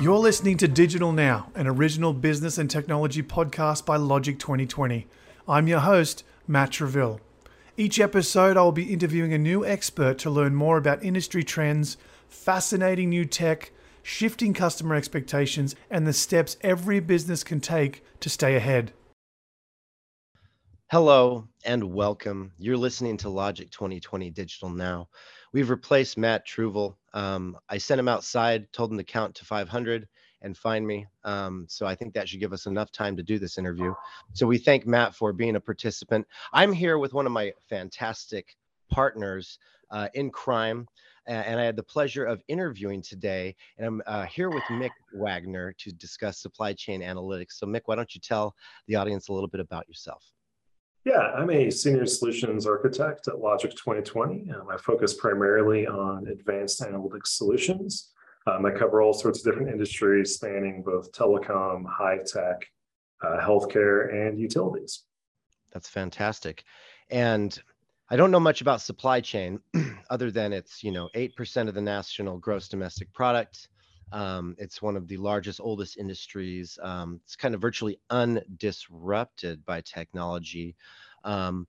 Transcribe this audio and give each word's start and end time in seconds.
You're 0.00 0.18
listening 0.18 0.56
to 0.56 0.66
Digital 0.66 1.12
Now, 1.12 1.50
an 1.54 1.66
original 1.66 2.12
business 2.12 2.58
and 2.58 2.68
technology 2.68 3.22
podcast 3.22 3.86
by 3.86 3.96
Logic 3.96 4.38
2020. 4.38 5.06
I'm 5.46 5.68
your 5.68 5.80
host, 5.80 6.24
Matt 6.48 6.70
Treville. 6.70 7.20
Each 7.76 8.00
episode, 8.00 8.56
I 8.56 8.62
will 8.62 8.72
be 8.72 8.92
interviewing 8.92 9.32
a 9.32 9.38
new 9.38 9.64
expert 9.64 10.18
to 10.18 10.30
learn 10.30 10.54
more 10.54 10.76
about 10.76 11.04
industry 11.04 11.44
trends, 11.44 11.96
fascinating 12.28 13.10
new 13.10 13.24
tech, 13.24 13.70
shifting 14.02 14.52
customer 14.52 14.94
expectations, 14.94 15.76
and 15.90 16.06
the 16.06 16.12
steps 16.12 16.56
every 16.62 16.98
business 16.98 17.44
can 17.44 17.60
take 17.60 18.02
to 18.20 18.28
stay 18.28 18.56
ahead. 18.56 18.92
Hello 20.90 21.46
and 21.64 21.84
welcome. 21.84 22.50
You're 22.58 22.76
listening 22.76 23.16
to 23.18 23.28
Logic 23.28 23.70
2020 23.70 24.28
Digital 24.30 24.68
Now. 24.68 25.08
We've 25.52 25.70
replaced 25.70 26.18
Matt 26.18 26.44
Truvel. 26.44 26.96
Um, 27.14 27.56
I 27.68 27.78
sent 27.78 28.00
him 28.00 28.08
outside, 28.08 28.66
told 28.72 28.90
him 28.90 28.98
to 28.98 29.04
count 29.04 29.36
to 29.36 29.44
500 29.44 30.08
and 30.42 30.58
find 30.58 30.84
me. 30.84 31.06
Um, 31.22 31.66
so 31.68 31.86
I 31.86 31.94
think 31.94 32.12
that 32.14 32.28
should 32.28 32.40
give 32.40 32.52
us 32.52 32.66
enough 32.66 32.90
time 32.90 33.16
to 33.16 33.22
do 33.22 33.38
this 33.38 33.56
interview. 33.56 33.94
So 34.32 34.48
we 34.48 34.58
thank 34.58 34.84
Matt 34.84 35.14
for 35.14 35.32
being 35.32 35.54
a 35.54 35.60
participant. 35.60 36.26
I'm 36.52 36.72
here 36.72 36.98
with 36.98 37.14
one 37.14 37.24
of 37.24 37.30
my 37.30 37.52
fantastic 37.68 38.56
partners 38.90 39.60
uh, 39.92 40.08
in 40.14 40.28
crime. 40.28 40.88
And 41.28 41.60
I 41.60 41.64
had 41.64 41.76
the 41.76 41.84
pleasure 41.84 42.24
of 42.24 42.42
interviewing 42.48 43.00
today. 43.00 43.54
And 43.78 43.86
I'm 43.86 44.02
uh, 44.06 44.26
here 44.26 44.50
with 44.50 44.64
Mick 44.64 44.90
Wagner 45.14 45.72
to 45.78 45.92
discuss 45.92 46.38
supply 46.38 46.72
chain 46.72 47.00
analytics. 47.00 47.52
So, 47.52 47.66
Mick, 47.68 47.82
why 47.84 47.94
don't 47.94 48.12
you 48.12 48.20
tell 48.20 48.56
the 48.88 48.96
audience 48.96 49.28
a 49.28 49.32
little 49.32 49.46
bit 49.46 49.60
about 49.60 49.86
yourself? 49.86 50.32
Yeah, 51.04 51.32
I'm 51.34 51.48
a 51.48 51.70
senior 51.70 52.04
solutions 52.04 52.66
architect 52.66 53.26
at 53.28 53.38
Logic 53.38 53.70
2020. 53.70 54.50
Um, 54.52 54.68
I 54.70 54.76
focus 54.76 55.14
primarily 55.14 55.86
on 55.86 56.26
advanced 56.28 56.82
analytics 56.82 57.28
solutions. 57.28 58.10
Um, 58.46 58.66
I 58.66 58.70
cover 58.70 59.00
all 59.00 59.14
sorts 59.14 59.38
of 59.38 59.44
different 59.46 59.70
industries 59.70 60.34
spanning 60.34 60.82
both 60.84 61.10
telecom, 61.12 61.84
high 61.88 62.18
tech, 62.26 62.66
uh, 63.22 63.38
healthcare, 63.40 64.12
and 64.12 64.38
utilities. 64.38 65.04
That's 65.72 65.88
fantastic. 65.88 66.64
And 67.08 67.58
I 68.10 68.16
don't 68.16 68.30
know 68.30 68.40
much 68.40 68.60
about 68.60 68.82
supply 68.82 69.22
chain 69.22 69.60
other 70.10 70.30
than 70.30 70.52
it's, 70.52 70.84
you 70.84 70.92
know, 70.92 71.08
8% 71.14 71.68
of 71.68 71.74
the 71.74 71.80
national 71.80 72.36
gross 72.38 72.68
domestic 72.68 73.10
product. 73.14 73.68
Um, 74.12 74.56
it's 74.58 74.82
one 74.82 74.96
of 74.96 75.06
the 75.08 75.16
largest, 75.16 75.60
oldest 75.60 75.96
industries. 75.96 76.78
Um, 76.82 77.20
it's 77.24 77.36
kind 77.36 77.54
of 77.54 77.60
virtually 77.60 77.98
undisrupted 78.10 79.64
by 79.64 79.80
technology. 79.82 80.76
Um, 81.24 81.66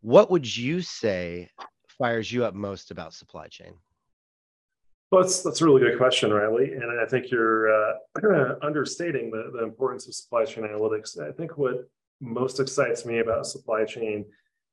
what 0.00 0.30
would 0.30 0.56
you 0.56 0.82
say 0.82 1.50
fires 1.98 2.30
you 2.30 2.44
up 2.44 2.54
most 2.54 2.90
about 2.90 3.14
supply 3.14 3.48
chain? 3.48 3.74
Well, 5.10 5.22
that's, 5.22 5.42
that's 5.42 5.60
a 5.60 5.64
really 5.64 5.82
good 5.82 5.98
question, 5.98 6.32
Riley. 6.32 6.72
And 6.72 7.00
I 7.00 7.04
think 7.04 7.30
you're 7.30 7.68
uh, 7.70 8.54
understating 8.62 9.30
the, 9.30 9.50
the 9.54 9.62
importance 9.62 10.08
of 10.08 10.14
supply 10.14 10.44
chain 10.44 10.64
analytics. 10.64 11.20
I 11.20 11.32
think 11.32 11.58
what 11.58 11.88
most 12.20 12.60
excites 12.60 13.04
me 13.04 13.18
about 13.18 13.46
supply 13.46 13.84
chain 13.84 14.24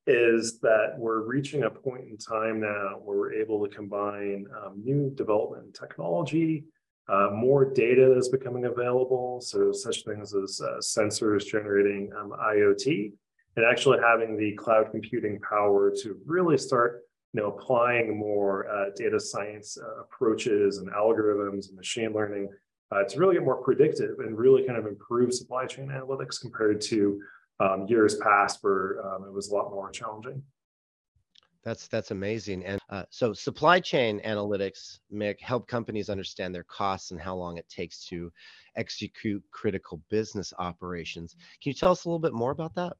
is 0.08 0.60
that 0.62 0.96
we're 0.98 1.22
reaching 1.22 1.64
a 1.64 1.70
point 1.70 2.06
in 2.10 2.18
time 2.18 2.62
now 2.62 3.00
where 3.04 3.18
we're 3.18 3.34
able 3.34 3.68
to 3.68 3.76
combine 3.76 4.46
um, 4.58 4.82
new 4.84 5.12
development 5.16 5.74
technology 5.74 6.64
uh, 7.10 7.30
more 7.34 7.66
data 7.66 8.16
is 8.18 8.30
becoming 8.30 8.66
available, 8.66 9.42
so 9.42 9.72
such 9.72 10.04
things 10.04 10.34
as 10.36 10.62
uh, 10.62 10.78
sensors 10.78 11.46
generating 11.46 12.12
um, 12.20 12.32
IoT, 12.32 13.12
and 13.56 13.66
actually 13.66 14.00
having 14.00 14.38
the 14.38 14.54
cloud 14.54 14.92
computing 14.92 15.40
power 15.42 15.92
to 16.04 16.18
really 16.26 16.58
start 16.58 17.04
you 17.34 17.42
know, 17.42 17.50
applying 17.50 18.18
more 18.18 18.68
uh, 18.70 18.90
data 18.96 19.20
science 19.20 19.78
uh, 19.78 20.02
approaches 20.02 20.78
and 20.78 20.90
algorithms 20.92 21.68
and 21.70 21.78
machine 21.78 22.12
learning 22.14 22.50
uh, 22.92 23.04
to 23.04 23.20
really 23.20 23.36
get 23.36 23.44
more 23.44 23.62
predictive 23.62 24.20
and 24.20 24.38
really 24.38 24.66
kind 24.66 24.80
of 24.80 24.88
improve 24.88 25.34
supply 25.34 25.66
chain 25.66 25.90
analytics 25.90 26.42
compared 26.42 26.82
to 26.82 27.22
um, 27.60 27.86
years 27.88 28.16
past 28.16 28.60
where 28.62 29.06
um, 29.06 29.26
it 29.26 29.34
was 29.34 29.50
a 29.50 29.54
lot 29.54 29.70
more 29.70 29.92
challenging. 29.92 30.42
That's 31.64 31.88
that's 31.88 32.12
amazing. 32.12 32.66
And 32.66 32.80
uh, 32.90 33.04
so 33.10 33.34
supply 33.34 33.80
chain 33.80 34.22
analytics, 34.26 35.00
Mick, 35.14 35.42
help 35.42 35.68
companies 35.68 36.10
understand 36.10 36.56
their 36.56 36.64
costs 36.64 37.12
and 37.12 37.20
how 37.20 37.36
long 37.36 37.58
it 37.58 37.68
takes 37.68 38.06
to 38.08 38.32
execute 38.78 39.44
critical 39.52 40.02
business 40.10 40.54
operations. 40.58 41.36
Can 41.62 41.72
you 41.72 41.74
tell 41.74 41.92
us 41.92 42.06
a 42.06 42.08
little 42.08 42.20
bit 42.20 42.34
more 42.34 42.52
about 42.52 42.76
that? 42.76 42.94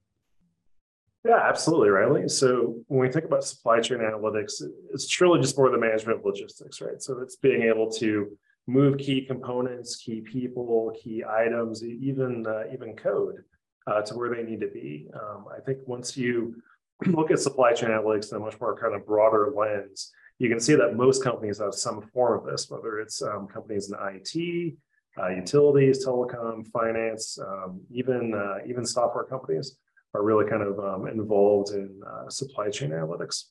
Yeah, 1.26 1.40
absolutely, 1.42 1.90
Riley. 1.90 2.30
So 2.30 2.76
when 2.88 3.00
we 3.02 3.12
think 3.12 3.26
about 3.26 3.44
supply 3.44 3.80
chain 3.82 4.00
analytics, 4.00 4.62
it's 4.94 5.08
truly 5.08 5.42
just 5.42 5.58
more 5.58 5.70
the 5.70 5.78
management 5.78 6.20
of 6.20 6.26
logistics, 6.26 6.82
right? 6.82 7.02
So 7.02 7.20
it's 7.20 7.36
being 7.36 7.64
able 7.64 7.92
to 7.94 8.38
move 8.68 8.98
key 8.98 9.26
components, 9.26 9.98
key 9.98 10.22
people, 10.22 10.94
key 11.02 11.24
items, 11.28 11.84
even 11.84 12.46
uh, 12.46 12.64
even 12.74 12.96
code 12.96 13.44
uh, 13.88 14.02
to 14.02 14.14
where 14.16 14.34
they 14.34 14.44
need 14.44 14.62
to 14.62 14.68
be. 14.68 15.08
Um, 15.14 15.46
I 15.56 15.60
think 15.62 15.80
once 15.86 16.16
you 16.16 16.56
look 17.08 17.32
at 17.32 17.40
supply 17.40 17.74
chain 17.74 17.90
analytics 17.90 18.32
in 18.32 18.38
a 18.38 18.40
much 18.40 18.60
more 18.60 18.78
kind 18.78 18.96
of 18.96 19.06
broader 19.06 19.52
lens, 19.56 20.12
you 20.38 20.50
can 20.50 20.60
see 20.60 20.76
that 20.76 20.96
most 20.96 21.24
companies 21.24 21.60
have 21.60 21.74
some 21.74 22.02
form 22.02 22.40
of 22.40 22.46
this, 22.46 22.70
whether 22.70 23.00
it's 23.00 23.22
um, 23.22 23.48
companies 23.48 23.92
in 23.92 23.98
IT, 24.00 24.74
uh, 25.22 25.28
utilities, 25.30 26.06
telecom, 26.06 26.66
finance, 26.68 27.38
um, 27.40 27.82
even 27.92 28.34
uh, 28.34 28.66
even 28.68 28.86
software 28.86 29.26
companies 29.26 29.78
are 30.14 30.24
really 30.24 30.50
kind 30.50 30.64
of 30.64 30.80
um, 30.80 31.08
involved 31.08 31.72
in 31.72 32.02
uh, 32.08 32.30
supply 32.30 32.70
chain 32.70 32.90
analytics. 32.92 33.46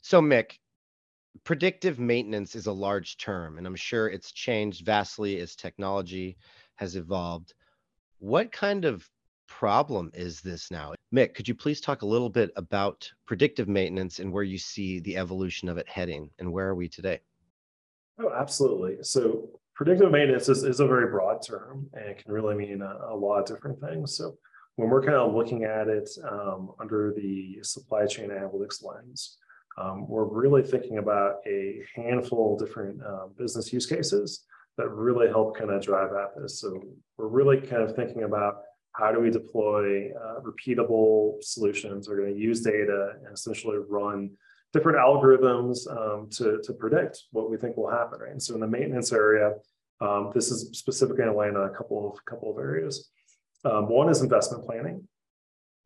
So, 0.00 0.20
Mick, 0.20 0.58
predictive 1.44 1.98
maintenance 1.98 2.54
is 2.54 2.66
a 2.66 2.72
large 2.72 3.18
term, 3.18 3.58
and 3.58 3.66
I'm 3.66 3.76
sure 3.76 4.08
it's 4.08 4.32
changed 4.32 4.84
vastly 4.84 5.38
as 5.40 5.54
technology 5.54 6.38
has 6.76 6.96
evolved. 6.96 7.54
What 8.18 8.50
kind 8.52 8.84
of 8.84 9.08
problem 9.58 10.10
is 10.14 10.40
this 10.40 10.70
now? 10.70 10.94
Mick, 11.14 11.34
could 11.34 11.46
you 11.46 11.54
please 11.54 11.80
talk 11.80 12.02
a 12.02 12.06
little 12.06 12.30
bit 12.30 12.50
about 12.56 13.08
predictive 13.26 13.68
maintenance 13.68 14.18
and 14.18 14.32
where 14.32 14.42
you 14.42 14.58
see 14.58 14.98
the 15.00 15.16
evolution 15.16 15.68
of 15.68 15.76
it 15.76 15.88
heading 15.88 16.30
and 16.38 16.50
where 16.50 16.68
are 16.68 16.74
we 16.74 16.88
today? 16.88 17.20
Oh, 18.18 18.32
absolutely. 18.34 18.96
So, 19.02 19.48
predictive 19.74 20.10
maintenance 20.10 20.48
is, 20.48 20.64
is 20.64 20.80
a 20.80 20.86
very 20.86 21.10
broad 21.10 21.46
term 21.46 21.88
and 21.92 22.06
it 22.06 22.24
can 22.24 22.32
really 22.32 22.54
mean 22.54 22.80
a, 22.82 23.12
a 23.12 23.14
lot 23.14 23.40
of 23.40 23.46
different 23.46 23.78
things. 23.80 24.16
So, 24.16 24.36
when 24.76 24.88
we're 24.88 25.02
kind 25.02 25.16
of 25.16 25.34
looking 25.34 25.64
at 25.64 25.86
it 25.86 26.08
um, 26.28 26.70
under 26.80 27.12
the 27.14 27.58
supply 27.62 28.06
chain 28.06 28.30
analytics 28.30 28.82
lens, 28.82 29.36
um, 29.78 30.08
we're 30.08 30.24
really 30.24 30.62
thinking 30.62 30.96
about 30.98 31.36
a 31.46 31.82
handful 31.94 32.54
of 32.54 32.66
different 32.66 33.02
uh, 33.02 33.26
business 33.36 33.72
use 33.72 33.86
cases 33.86 34.44
that 34.78 34.88
really 34.88 35.28
help 35.28 35.58
kind 35.58 35.70
of 35.70 35.82
drive 35.82 36.10
at 36.14 36.40
this. 36.40 36.58
So, 36.58 36.82
we're 37.18 37.28
really 37.28 37.60
kind 37.60 37.82
of 37.82 37.94
thinking 37.94 38.22
about 38.22 38.62
how 38.92 39.10
do 39.10 39.20
we 39.20 39.30
deploy 39.30 40.10
uh, 40.12 40.40
repeatable 40.40 41.42
solutions? 41.42 42.08
We're 42.08 42.18
going 42.18 42.34
to 42.34 42.40
use 42.40 42.60
data 42.60 43.12
and 43.24 43.34
essentially 43.34 43.78
run 43.88 44.30
different 44.72 44.98
algorithms 44.98 45.90
um, 45.90 46.28
to, 46.30 46.60
to 46.62 46.72
predict 46.72 47.22
what 47.30 47.50
we 47.50 47.56
think 47.56 47.76
will 47.76 47.90
happen, 47.90 48.20
right? 48.20 48.32
And 48.32 48.42
so 48.42 48.54
in 48.54 48.60
the 48.60 48.66
maintenance 48.66 49.12
area, 49.12 49.54
um, 50.00 50.30
this 50.34 50.50
is 50.50 50.76
specifically 50.76 51.24
land 51.24 51.56
on 51.56 51.68
a 51.68 51.74
couple 51.74 52.10
of 52.10 52.24
couple 52.24 52.50
of 52.50 52.58
areas. 52.58 53.10
Um, 53.64 53.88
one 53.88 54.08
is 54.08 54.20
investment 54.20 54.64
planning. 54.64 55.06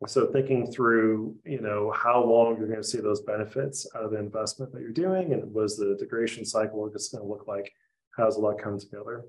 So 0.05 0.27
thinking 0.27 0.71
through, 0.71 1.35
you 1.43 1.61
know, 1.61 1.91
how 1.95 2.23
long 2.23 2.57
you're 2.57 2.67
going 2.67 2.81
to 2.81 2.87
see 2.87 2.99
those 2.99 3.21
benefits 3.21 3.87
out 3.95 4.03
of 4.03 4.11
the 4.11 4.19
investment 4.19 4.71
that 4.73 4.81
you're 4.81 4.91
doing, 4.91 5.33
and 5.33 5.51
what 5.51 5.65
is 5.65 5.77
the 5.77 5.95
degradation 5.99 6.45
cycle 6.45 6.87
it's 6.87 7.09
going 7.09 7.23
to 7.23 7.27
look 7.29 7.47
like? 7.47 7.71
How's 8.15 8.37
all 8.37 8.49
that 8.49 8.63
come 8.63 8.79
together? 8.79 9.23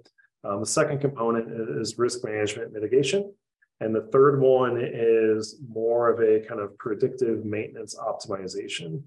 Um, 0.45 0.61
the 0.61 0.67
second 0.67 1.01
component 1.01 1.49
is 1.81 1.99
risk 1.99 2.25
management 2.25 2.73
mitigation. 2.73 3.33
And 3.81 3.95
the 3.95 4.09
third 4.13 4.41
one 4.41 4.81
is 4.83 5.57
more 5.69 6.11
of 6.11 6.21
a 6.21 6.45
kind 6.47 6.61
of 6.61 6.77
predictive 6.79 7.45
maintenance 7.45 7.95
optimization. 7.97 9.03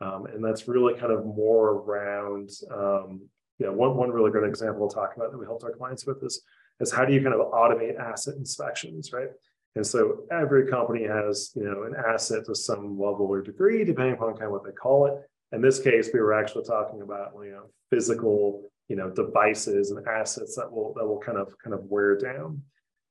Um, 0.00 0.26
and 0.26 0.44
that's 0.44 0.68
really 0.68 0.94
kind 0.94 1.12
of 1.12 1.24
more 1.24 1.70
around, 1.70 2.50
um, 2.70 3.22
know, 3.66 3.72
one, 3.72 3.96
one 3.96 4.10
really 4.10 4.30
good 4.30 4.44
example 4.44 4.80
we'll 4.80 4.88
talk 4.88 5.16
about 5.16 5.30
that 5.30 5.38
we 5.38 5.46
helped 5.46 5.64
our 5.64 5.72
clients 5.72 6.06
with 6.06 6.22
is, 6.22 6.42
is 6.80 6.92
how 6.92 7.04
do 7.04 7.14
you 7.14 7.22
kind 7.22 7.34
of 7.34 7.52
automate 7.52 7.98
asset 7.98 8.34
inspections, 8.34 9.12
right? 9.12 9.28
And 9.76 9.86
so 9.86 10.24
every 10.30 10.66
company 10.66 11.04
has, 11.04 11.52
you 11.54 11.64
know, 11.64 11.84
an 11.84 11.94
asset 11.94 12.46
to 12.46 12.54
some 12.54 12.98
level 12.98 13.26
or 13.26 13.42
degree, 13.42 13.84
depending 13.84 14.14
upon 14.14 14.32
kind 14.32 14.46
of 14.46 14.52
what 14.52 14.64
they 14.64 14.72
call 14.72 15.06
it. 15.06 15.14
In 15.52 15.60
this 15.60 15.78
case, 15.78 16.10
we 16.12 16.20
were 16.20 16.32
actually 16.32 16.64
talking 16.64 17.02
about, 17.02 17.32
you 17.42 17.52
know, 17.52 17.66
physical, 17.90 18.70
you 18.88 18.96
know, 18.96 19.10
devices 19.10 19.90
and 19.90 20.06
assets 20.08 20.56
that 20.56 20.70
will 20.70 20.94
that 20.94 21.06
will 21.06 21.20
kind 21.20 21.38
of 21.38 21.54
kind 21.62 21.74
of 21.74 21.84
wear 21.84 22.16
down. 22.16 22.62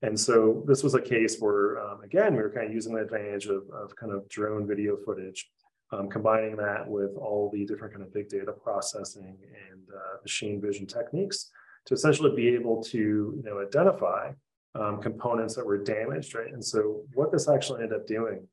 And 0.01 0.19
so 0.19 0.63
this 0.67 0.83
was 0.83 0.93
a 0.93 1.01
case 1.01 1.37
where, 1.39 1.79
um, 1.79 2.01
again, 2.01 2.35
we 2.35 2.41
were 2.41 2.49
kind 2.49 2.67
of 2.67 2.73
using 2.73 2.93
the 2.93 3.01
advantage 3.01 3.47
of, 3.47 3.63
of 3.69 3.95
kind 3.95 4.11
of 4.11 4.27
drone 4.29 4.67
video 4.67 4.97
footage, 4.97 5.49
um, 5.91 6.09
combining 6.09 6.55
that 6.57 6.87
with 6.87 7.15
all 7.15 7.49
the 7.53 7.65
different 7.65 7.93
kind 7.93 8.05
of 8.05 8.13
big 8.13 8.29
data 8.29 8.51
processing 8.51 9.37
and 9.71 9.81
uh, 9.89 10.17
machine 10.21 10.61
vision 10.61 10.85
techniques 10.85 11.49
to 11.85 11.93
essentially 11.93 12.35
be 12.35 12.49
able 12.49 12.83
to, 12.83 12.97
you 12.97 13.43
know, 13.43 13.61
identify 13.61 14.31
um, 14.75 15.01
components 15.01 15.55
that 15.55 15.65
were 15.65 15.77
damaged, 15.77 16.35
right? 16.35 16.51
And 16.51 16.63
so 16.63 17.03
what 17.13 17.31
this 17.31 17.47
actually 17.47 17.83
ended 17.83 17.99
up 17.99 18.07
doing 18.07 18.47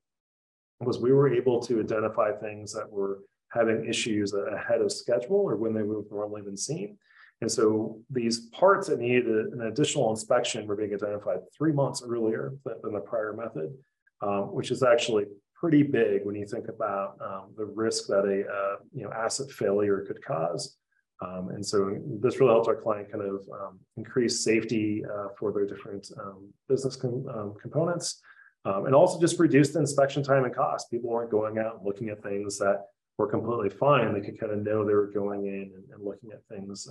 was 0.80 0.98
we 0.98 1.12
were 1.12 1.32
able 1.32 1.60
to 1.60 1.80
identify 1.80 2.32
things 2.32 2.72
that 2.72 2.90
were 2.90 3.20
having 3.50 3.86
issues 3.86 4.32
ahead 4.32 4.80
of 4.80 4.92
schedule 4.92 5.36
or 5.36 5.56
when 5.56 5.74
they 5.74 5.82
would 5.82 5.96
have 5.96 6.10
normally 6.10 6.42
been 6.42 6.56
seen. 6.56 6.96
And 7.42 7.50
so 7.50 7.98
these 8.08 8.46
parts 8.50 8.86
that 8.86 9.00
needed 9.00 9.26
an 9.26 9.62
additional 9.62 10.10
inspection 10.10 10.64
were 10.64 10.76
being 10.76 10.94
identified 10.94 11.40
three 11.58 11.72
months 11.72 12.00
earlier 12.06 12.54
than 12.64 12.92
the 12.92 13.00
prior 13.00 13.32
method, 13.32 13.74
um, 14.20 14.54
which 14.54 14.70
is 14.70 14.84
actually 14.84 15.24
pretty 15.52 15.82
big 15.82 16.24
when 16.24 16.36
you 16.36 16.46
think 16.46 16.68
about 16.68 17.16
um, 17.20 17.52
the 17.56 17.64
risk 17.64 18.06
that 18.06 18.24
a 18.24 18.48
uh, 18.48 18.76
you 18.94 19.02
know 19.02 19.10
asset 19.10 19.50
failure 19.50 20.04
could 20.06 20.24
cause. 20.24 20.76
Um, 21.20 21.48
and 21.48 21.66
so 21.66 21.98
this 22.20 22.38
really 22.38 22.52
helps 22.52 22.68
our 22.68 22.76
client 22.76 23.10
kind 23.10 23.24
of 23.24 23.44
um, 23.52 23.80
increase 23.96 24.44
safety 24.44 25.04
uh, 25.04 25.28
for 25.36 25.52
their 25.52 25.66
different 25.66 26.12
um, 26.20 26.48
business 26.68 26.94
com 26.94 27.26
um, 27.28 27.54
components 27.60 28.22
and 28.64 28.94
also 28.94 29.20
just 29.20 29.40
reduce 29.40 29.70
the 29.70 29.80
inspection 29.80 30.22
time 30.22 30.44
and 30.44 30.54
cost. 30.54 30.92
People 30.92 31.10
weren't 31.10 31.32
going 31.32 31.58
out 31.58 31.78
and 31.78 31.84
looking 31.84 32.08
at 32.10 32.22
things 32.22 32.56
that 32.58 32.86
were 33.18 33.26
completely 33.26 33.68
fine. 33.68 34.14
They 34.14 34.20
could 34.20 34.38
kind 34.38 34.52
of 34.52 34.62
know 34.62 34.84
they 34.84 34.94
were 34.94 35.10
going 35.12 35.46
in 35.46 35.72
and, 35.74 35.84
and 35.92 36.04
looking 36.04 36.30
at 36.30 36.44
things 36.48 36.86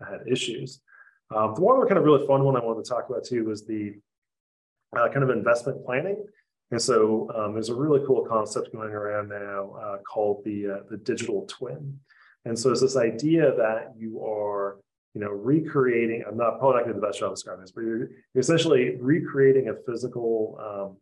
um, 0.00 0.08
that 0.10 0.20
had 0.20 0.32
issues. 0.32 0.80
the 1.30 1.60
one 1.60 1.76
other 1.76 1.86
kind 1.86 1.98
of 1.98 2.04
really 2.04 2.26
fun 2.26 2.44
one 2.44 2.56
I 2.56 2.64
wanted 2.64 2.84
to 2.84 2.90
talk 2.90 3.08
about 3.08 3.24
too 3.24 3.44
was 3.44 3.66
the 3.66 3.94
uh, 4.96 5.08
kind 5.08 5.22
of 5.22 5.30
investment 5.30 5.84
planning. 5.84 6.24
And 6.70 6.80
so 6.80 7.30
um, 7.34 7.54
there's 7.54 7.70
a 7.70 7.74
really 7.74 8.04
cool 8.06 8.24
concept 8.26 8.72
going 8.72 8.90
around 8.90 9.28
now 9.28 9.74
uh, 9.82 9.98
called 9.98 10.44
the 10.44 10.70
uh, 10.70 10.78
the 10.90 10.98
digital 10.98 11.46
twin. 11.48 11.98
And 12.44 12.58
so 12.58 12.70
it's 12.70 12.80
this 12.80 12.96
idea 12.96 13.54
that 13.56 13.94
you 13.96 14.24
are, 14.24 14.78
you 15.14 15.20
know, 15.20 15.30
recreating. 15.30 16.24
I'm 16.26 16.36
not 16.36 16.58
probably 16.58 16.76
not 16.76 16.84
going 16.84 16.94
to 16.94 17.00
the 17.00 17.06
best 17.06 17.20
job 17.20 17.32
describing 17.34 17.62
this, 17.62 17.72
but 17.72 17.82
you're, 17.82 17.98
you're 17.98 18.40
essentially 18.40 18.96
recreating 19.00 19.68
a 19.68 19.74
physical 19.86 20.58
um, 20.60 20.96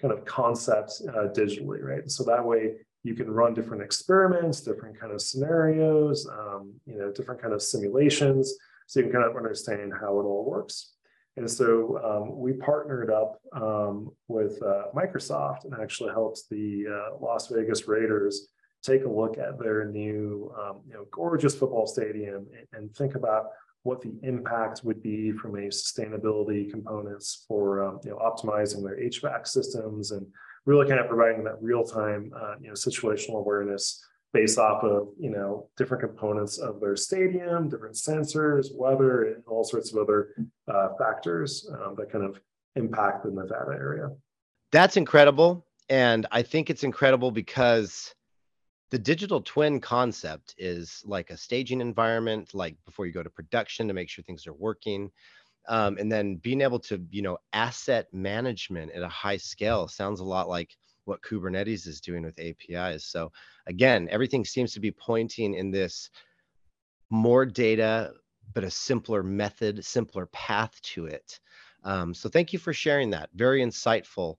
kind 0.00 0.12
of 0.12 0.24
concept 0.24 1.02
uh, 1.08 1.28
digitally, 1.28 1.82
right? 1.82 2.10
So 2.10 2.24
that 2.24 2.44
way 2.44 2.74
you 3.04 3.14
can 3.14 3.30
run 3.30 3.54
different 3.54 3.82
experiments, 3.82 4.60
different 4.60 4.98
kind 4.98 5.12
of 5.12 5.20
scenarios, 5.20 6.28
um, 6.28 6.74
you 6.86 6.98
know, 6.98 7.12
different 7.12 7.40
kind 7.40 7.54
of 7.54 7.62
simulations, 7.62 8.54
so 8.86 9.00
you 9.00 9.06
can 9.06 9.12
kind 9.12 9.30
of 9.30 9.36
understand 9.36 9.92
how 10.00 10.18
it 10.18 10.24
all 10.24 10.44
works. 10.44 10.92
And 11.36 11.48
so 11.48 12.00
um, 12.04 12.36
we 12.36 12.54
partnered 12.54 13.10
up 13.10 13.40
um, 13.52 14.10
with 14.26 14.60
uh, 14.60 14.86
Microsoft 14.94 15.64
and 15.64 15.74
actually 15.80 16.10
helped 16.10 16.42
the 16.50 16.86
uh, 16.90 17.16
Las 17.20 17.46
Vegas 17.46 17.86
Raiders 17.86 18.48
take 18.82 19.04
a 19.04 19.08
look 19.08 19.38
at 19.38 19.58
their 19.58 19.84
new, 19.84 20.52
um, 20.58 20.80
you 20.86 20.94
know, 20.94 21.06
gorgeous 21.12 21.54
football 21.54 21.86
stadium 21.86 22.46
and, 22.56 22.66
and, 22.72 22.96
think 22.96 23.14
about 23.14 23.46
what 23.82 24.00
the 24.00 24.14
impact 24.22 24.82
would 24.84 25.02
be 25.02 25.32
from 25.32 25.54
a 25.56 25.68
sustainability 25.68 26.70
components 26.70 27.44
for, 27.46 27.84
um, 27.84 28.00
you 28.04 28.10
know, 28.10 28.18
optimizing 28.18 28.82
their 28.82 28.96
HVAC 28.96 29.46
systems 29.46 30.10
and 30.10 30.26
really 30.68 30.86
kind 30.86 31.00
of 31.00 31.08
providing 31.08 31.42
that 31.42 31.56
real-time, 31.62 32.30
uh, 32.36 32.54
you 32.60 32.68
know, 32.68 32.74
situational 32.74 33.38
awareness 33.38 34.04
based 34.34 34.58
off 34.58 34.84
of 34.84 35.08
you 35.18 35.30
know 35.30 35.70
different 35.78 36.02
components 36.02 36.58
of 36.58 36.78
their 36.78 36.94
stadium, 36.94 37.70
different 37.70 37.94
sensors, 37.94 38.66
weather, 38.74 39.32
and 39.32 39.42
all 39.46 39.64
sorts 39.64 39.90
of 39.90 39.98
other 39.98 40.34
uh, 40.70 40.90
factors 40.98 41.66
um, 41.72 41.94
that 41.96 42.12
kind 42.12 42.22
of 42.22 42.38
impact 42.76 43.24
the 43.24 43.30
Nevada 43.30 43.72
area. 43.72 44.10
That's 44.70 44.98
incredible, 44.98 45.66
and 45.88 46.26
I 46.30 46.42
think 46.42 46.68
it's 46.68 46.84
incredible 46.84 47.30
because 47.30 48.14
the 48.90 48.98
digital 48.98 49.40
twin 49.40 49.80
concept 49.80 50.54
is 50.58 51.02
like 51.06 51.30
a 51.30 51.36
staging 51.38 51.80
environment, 51.80 52.52
like 52.52 52.76
before 52.84 53.06
you 53.06 53.12
go 53.12 53.22
to 53.22 53.30
production 53.30 53.88
to 53.88 53.94
make 53.94 54.10
sure 54.10 54.22
things 54.22 54.46
are 54.46 54.52
working. 54.52 55.10
Um, 55.68 55.98
and 55.98 56.10
then 56.10 56.36
being 56.36 56.62
able 56.62 56.80
to, 56.80 57.00
you 57.10 57.20
know, 57.20 57.36
asset 57.52 58.06
management 58.12 58.90
at 58.92 59.02
a 59.02 59.08
high 59.08 59.36
scale 59.36 59.86
sounds 59.86 60.20
a 60.20 60.24
lot 60.24 60.48
like 60.48 60.74
what 61.04 61.22
Kubernetes 61.22 61.86
is 61.86 62.00
doing 62.00 62.22
with 62.22 62.38
APIs. 62.38 63.04
So 63.04 63.30
again, 63.66 64.08
everything 64.10 64.44
seems 64.44 64.72
to 64.72 64.80
be 64.80 64.90
pointing 64.90 65.54
in 65.54 65.70
this 65.70 66.10
more 67.10 67.44
data, 67.44 68.12
but 68.54 68.64
a 68.64 68.70
simpler 68.70 69.22
method, 69.22 69.84
simpler 69.84 70.26
path 70.26 70.80
to 70.82 71.06
it. 71.06 71.38
Um, 71.84 72.14
so 72.14 72.30
thank 72.30 72.52
you 72.52 72.58
for 72.58 72.72
sharing 72.72 73.10
that. 73.10 73.28
Very 73.34 73.60
insightful. 73.60 74.36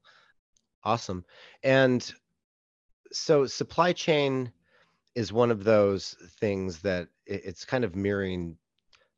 Awesome. 0.83 1.23
And 1.63 2.11
so 3.11 3.45
supply 3.45 3.93
chain 3.93 4.51
is 5.15 5.31
one 5.31 5.51
of 5.51 5.63
those 5.63 6.15
things 6.39 6.79
that 6.79 7.07
it's 7.25 7.65
kind 7.65 7.83
of 7.83 7.95
mirroring 7.95 8.57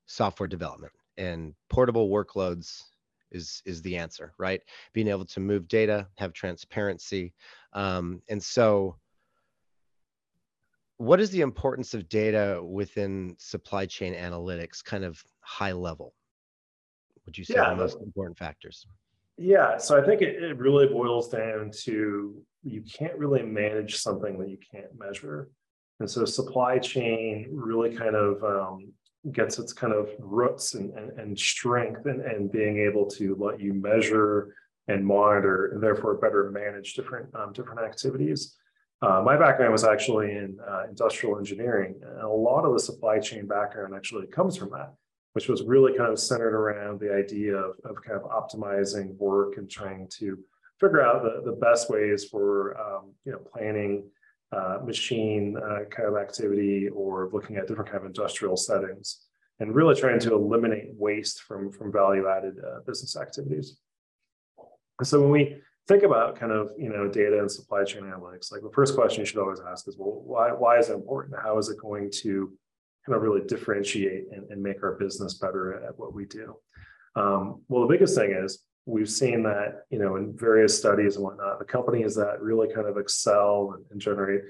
software 0.08 0.48
development 0.48 0.92
and 1.18 1.54
portable 1.70 2.10
workloads 2.10 2.84
is 3.32 3.62
is 3.66 3.82
the 3.82 3.98
answer, 3.98 4.34
right? 4.38 4.62
Being 4.94 5.08
able 5.08 5.26
to 5.26 5.40
move 5.40 5.68
data, 5.68 6.08
have 6.18 6.34
transparency, 6.34 7.34
um, 7.74 8.22
and 8.30 8.42
so. 8.42 8.98
What 10.98 11.20
is 11.20 11.32
the 11.32 11.42
importance 11.42 11.96
of 11.96 12.08
data 12.10 12.62
within 12.64 13.36
supply 13.40 13.88
chain 13.88 14.14
analytics, 14.14 14.84
kind 14.84 15.04
of 15.04 15.20
high 15.40 15.72
level? 15.72 16.14
Would 17.26 17.36
you 17.36 17.44
say 17.44 17.56
yeah, 17.56 17.72
the 17.72 17.76
most 17.76 17.98
important 18.02 18.38
factors? 18.38 18.86
Yeah, 19.38 19.78
so 19.78 20.00
I 20.00 20.06
think 20.06 20.22
it, 20.22 20.44
it 20.44 20.60
really 20.60 20.86
boils 20.86 21.30
down 21.30 21.72
to 21.86 22.44
you 22.64 22.84
can't 22.84 23.18
really 23.18 23.42
manage 23.42 23.98
something 23.98 24.38
that 24.38 24.50
you 24.50 24.58
can't 24.72 24.98
measure. 24.98 25.50
And 26.00 26.10
so 26.10 26.26
supply 26.26 26.78
chain 26.78 27.48
really 27.52 27.96
kind 27.96 28.16
of 28.16 28.44
um, 28.44 28.94
gets 29.32 29.60
its 29.60 29.72
kind 29.72 29.94
of 29.94 30.10
roots 30.20 30.74
and, 30.74 30.92
and, 30.98 31.12
and 31.20 31.38
strength 31.38 32.06
and, 32.06 32.22
and 32.22 32.52
being 32.52 32.80
able 32.80 33.06
to 33.06 33.36
let 33.40 33.60
you 33.60 33.74
measure 33.74 34.56
and 34.88 35.06
monitor 35.06 35.68
and 35.74 35.84
therefore 35.84 36.16
better 36.16 36.50
manage 36.50 36.96
different 36.96 37.34
um, 37.36 37.54
different 37.54 37.82
activities. 37.82 38.58
Uh, 39.02 39.22
my 39.24 39.36
background 39.38 39.72
was 39.72 39.84
actually 39.84 40.32
in 40.32 40.58
uh, 40.70 40.84
industrial 40.88 41.38
engineering, 41.38 41.96
and 42.04 42.22
a 42.22 42.28
lot 42.28 42.66
of 42.66 42.74
the 42.74 42.80
supply 42.80 43.20
chain 43.20 43.48
background 43.48 43.96
actually 43.96 44.28
comes 44.28 44.56
from 44.56 44.70
that, 44.70 44.94
which 45.34 45.48
was 45.48 45.64
really 45.64 45.98
kind 45.98 46.12
of 46.12 46.20
centered 46.20 46.56
around 46.56 47.00
the 47.00 47.12
idea 47.12 47.56
of, 47.56 47.76
of 47.84 47.96
kind 48.04 48.20
of 48.20 48.30
optimizing 48.30 49.16
work 49.18 49.58
and 49.58 49.70
trying 49.70 50.08
to 50.08 50.38
figure 50.80 51.02
out 51.02 51.24
the, 51.24 51.42
the 51.50 51.58
best 51.58 51.90
ways 51.90 52.26
for 52.26 52.80
um, 52.80 53.12
you 53.26 53.32
know 53.32 53.40
planning 53.40 54.04
uh, 54.52 54.80
machine 54.86 55.58
uh, 55.58 55.86
kind 55.90 56.10
of 56.10 56.18
activity 56.18 56.90
or 56.90 57.30
looking 57.32 57.56
at 57.58 57.68
different 57.68 57.90
kind 57.90 58.04
of 58.04 58.08
industrial 58.08 58.58
settings 58.58 59.28
and 59.60 59.76
really 59.76 59.96
trying 59.96 60.20
to 60.20 60.34
eliminate 60.34 60.90
waste 60.98 61.42
from, 61.44 61.72
from 61.72 61.92
value 61.92 62.28
added 62.28 62.56
uh, 62.60 62.80
business 62.86 63.16
activities. 63.16 63.78
And 65.00 65.08
so 65.08 65.22
when 65.22 65.30
we 65.30 65.58
think 65.88 66.04
about 66.04 66.40
kind 66.40 66.52
of 66.52 66.72
you 66.78 66.90
know 66.90 67.08
data 67.08 67.40
and 67.40 67.50
supply 67.50 67.84
chain 67.84 68.04
analytics, 68.04 68.52
like 68.52 68.62
the 68.62 68.72
first 68.74 68.96
question 68.96 69.22
you 69.22 69.26
should 69.26 69.40
always 69.40 69.62
ask 69.62 69.88
is, 69.88 69.98
well, 69.98 70.22
why, 70.26 70.52
why 70.52 70.78
is 70.78 70.90
it 70.90 70.94
important? 70.94 71.36
How 71.42 71.58
is 71.58 71.70
it 71.70 71.78
going 71.78 72.12
to 72.24 72.52
kind 73.06 73.16
of 73.16 73.22
really 73.22 73.42
differentiate 73.48 74.26
and, 74.32 74.50
and 74.52 74.62
make 74.62 74.84
our 74.84 74.94
business 74.94 75.36
better 75.36 75.84
at 75.84 75.98
what 75.98 76.14
we 76.14 76.26
do? 76.26 76.56
Um, 77.16 77.62
well, 77.68 77.82
the 77.88 77.94
biggest 77.94 78.16
thing 78.16 78.32
is 78.32 78.64
we've 78.86 79.10
seen 79.10 79.44
that 79.44 79.86
you 79.90 80.00
know 80.00 80.16
in 80.16 80.36
various 80.38 80.78
studies 80.78 81.16
and 81.16 81.24
whatnot. 81.26 81.60
The 81.60 81.66
companies 81.66 82.16
that 82.16 82.42
really 82.42 82.74
kind 82.74 82.88
of 82.88 82.98
excel 82.98 83.74
and, 83.76 83.86
and 83.92 84.02
generate 84.02 84.42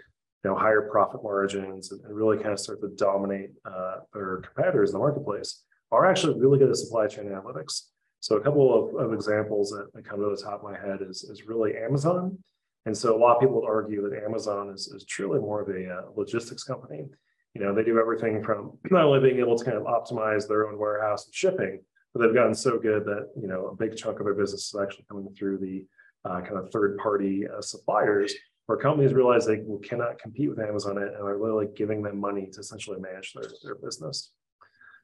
you 0.44 0.50
know 0.50 0.56
higher 0.56 0.90
profit 0.90 1.24
margins 1.24 1.92
and, 1.92 2.04
and 2.06 2.16
really 2.16 2.38
kind 2.38 2.52
of 2.52 2.60
start 2.60 2.82
to 2.82 2.90
dominate 2.90 3.52
uh, 3.66 3.98
their 4.14 4.38
competitors 4.38 4.90
in 4.90 4.94
the 4.94 5.00
marketplace 5.00 5.64
are 5.92 6.10
actually 6.10 6.40
really 6.40 6.58
good 6.58 6.70
at 6.70 6.78
supply 6.78 7.08
chain 7.08 7.26
analytics. 7.26 7.88
So 8.22 8.38
a 8.38 8.42
couple 8.42 8.96
of, 8.96 9.04
of 9.04 9.14
examples 9.14 9.72
that, 9.72 9.92
that 9.94 10.06
come 10.08 10.22
to 10.22 10.30
the 10.30 10.42
top 10.42 10.64
of 10.64 10.72
my 10.72 10.78
head 10.78 11.00
is, 11.02 11.24
is 11.24 11.48
really 11.48 11.76
amazon. 11.76 12.38
And 12.86 12.96
so 12.96 13.16
a 13.16 13.18
lot 13.18 13.36
of 13.36 13.42
people 13.42 13.62
would 13.62 13.68
argue 13.68 14.08
that 14.10 14.24
amazon 14.24 14.70
is, 14.70 14.88
is 14.88 15.06
truly 15.06 15.40
more 15.40 15.62
of 15.62 15.70
a 15.70 15.90
uh, 15.92 16.02
logistics 16.16 16.64
company. 16.64 17.06
You 17.54 17.62
know 17.62 17.76
they 17.76 17.84
do 17.84 18.00
everything 18.00 18.42
from 18.44 18.78
not 18.92 19.06
only 19.06 19.20
being 19.20 19.40
able 19.40 19.58
to 19.58 19.66
kind 19.66 19.78
of 19.78 19.84
optimize 19.84 20.48
their 20.48 20.68
own 20.68 20.80
warehouse 20.80 21.26
and 21.26 21.36
shipping 21.36 21.82
but 22.14 22.22
they've 22.22 22.34
gotten 22.34 22.56
so 22.56 22.78
good 22.78 23.06
that 23.06 23.30
you 23.40 23.48
know 23.48 23.68
a 23.68 23.76
big 23.76 23.96
chunk 23.96 24.20
of 24.20 24.26
their 24.26 24.34
business 24.34 24.74
is 24.74 24.80
actually 24.82 25.06
coming 25.10 25.30
through 25.34 25.58
the 25.58 25.86
uh, 26.30 26.42
kind 26.42 26.58
of 26.58 26.72
third 26.72 26.98
party 26.98 27.46
uh, 27.48 27.62
suppliers 27.62 28.34
where 28.68 28.78
companies 28.78 29.14
realize 29.14 29.46
they 29.46 29.62
cannot 29.84 30.20
compete 30.20 30.50
with 30.50 30.60
Amazon 30.60 30.98
and 30.98 31.16
are 31.16 31.40
literally 31.40 31.68
giving 31.76 32.02
them 32.02 32.20
money 32.20 32.48
to 32.52 32.60
essentially 32.60 33.00
manage 33.00 33.34
their, 33.34 33.50
their 33.64 33.76
business. 33.76 34.32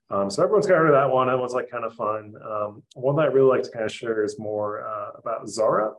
Um, 0.10 0.30
so 0.30 0.42
everyone's 0.42 0.68
of 0.68 0.76
heard 0.76 0.88
of 0.88 0.94
that 0.94 1.14
one. 1.14 1.28
That 1.28 1.38
one's 1.38 1.54
like 1.54 1.70
kind 1.70 1.84
of 1.84 1.94
fun. 1.94 2.34
Um, 2.42 2.84
one 2.94 3.18
that 3.18 3.24
I 3.24 3.26
really 3.26 3.50
like 3.50 3.64
to 3.64 3.72
kind 3.72 3.84
of 3.84 3.92
share 3.92 4.24
is 4.24 4.40
more 4.40 4.88
uh, 4.88 5.20
about 5.20 5.50
Zara. 5.50 5.94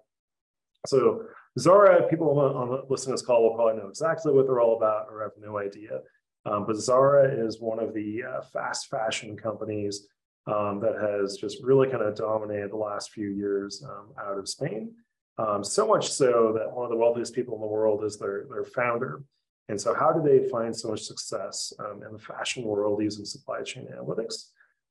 So 0.86 1.24
Zara, 1.58 2.08
people 2.08 2.38
on, 2.38 2.70
on 2.70 2.82
listening 2.88 3.12
to 3.12 3.20
this 3.20 3.26
call 3.26 3.42
will 3.42 3.54
probably 3.54 3.82
know 3.82 3.88
exactly 3.88 4.32
what 4.32 4.46
they're 4.46 4.60
all 4.60 4.76
about 4.76 5.08
or 5.10 5.22
have 5.22 5.32
no 5.38 5.58
idea. 5.58 6.00
Um, 6.46 6.64
but 6.66 6.76
Zara 6.76 7.28
is 7.28 7.60
one 7.60 7.80
of 7.80 7.92
the 7.92 8.22
uh, 8.22 8.40
fast 8.52 8.88
fashion 8.88 9.36
companies 9.36 10.06
um, 10.48 10.80
that 10.80 10.96
has 11.00 11.36
just 11.36 11.62
really 11.62 11.88
kind 11.88 12.02
of 12.02 12.16
dominated 12.16 12.70
the 12.70 12.76
last 12.76 13.12
few 13.12 13.28
years 13.28 13.84
um, 13.88 14.08
out 14.20 14.38
of 14.38 14.48
Spain. 14.48 14.92
Um, 15.38 15.62
so 15.62 15.86
much 15.86 16.10
so 16.10 16.52
that 16.58 16.72
one 16.72 16.84
of 16.84 16.90
the 16.90 16.96
wealthiest 16.96 17.34
people 17.34 17.54
in 17.54 17.60
the 17.60 17.66
world 17.66 18.02
is 18.04 18.18
their, 18.18 18.46
their 18.50 18.64
founder. 18.64 19.22
And 19.68 19.80
so, 19.80 19.94
how 19.94 20.12
do 20.12 20.22
they 20.22 20.48
find 20.48 20.74
so 20.74 20.88
much 20.88 21.02
success 21.02 21.72
um, 21.78 22.02
in 22.02 22.12
the 22.12 22.18
fashion 22.18 22.64
world 22.64 23.02
using 23.02 23.24
supply 23.24 23.62
chain 23.62 23.86
analytics? 23.94 24.46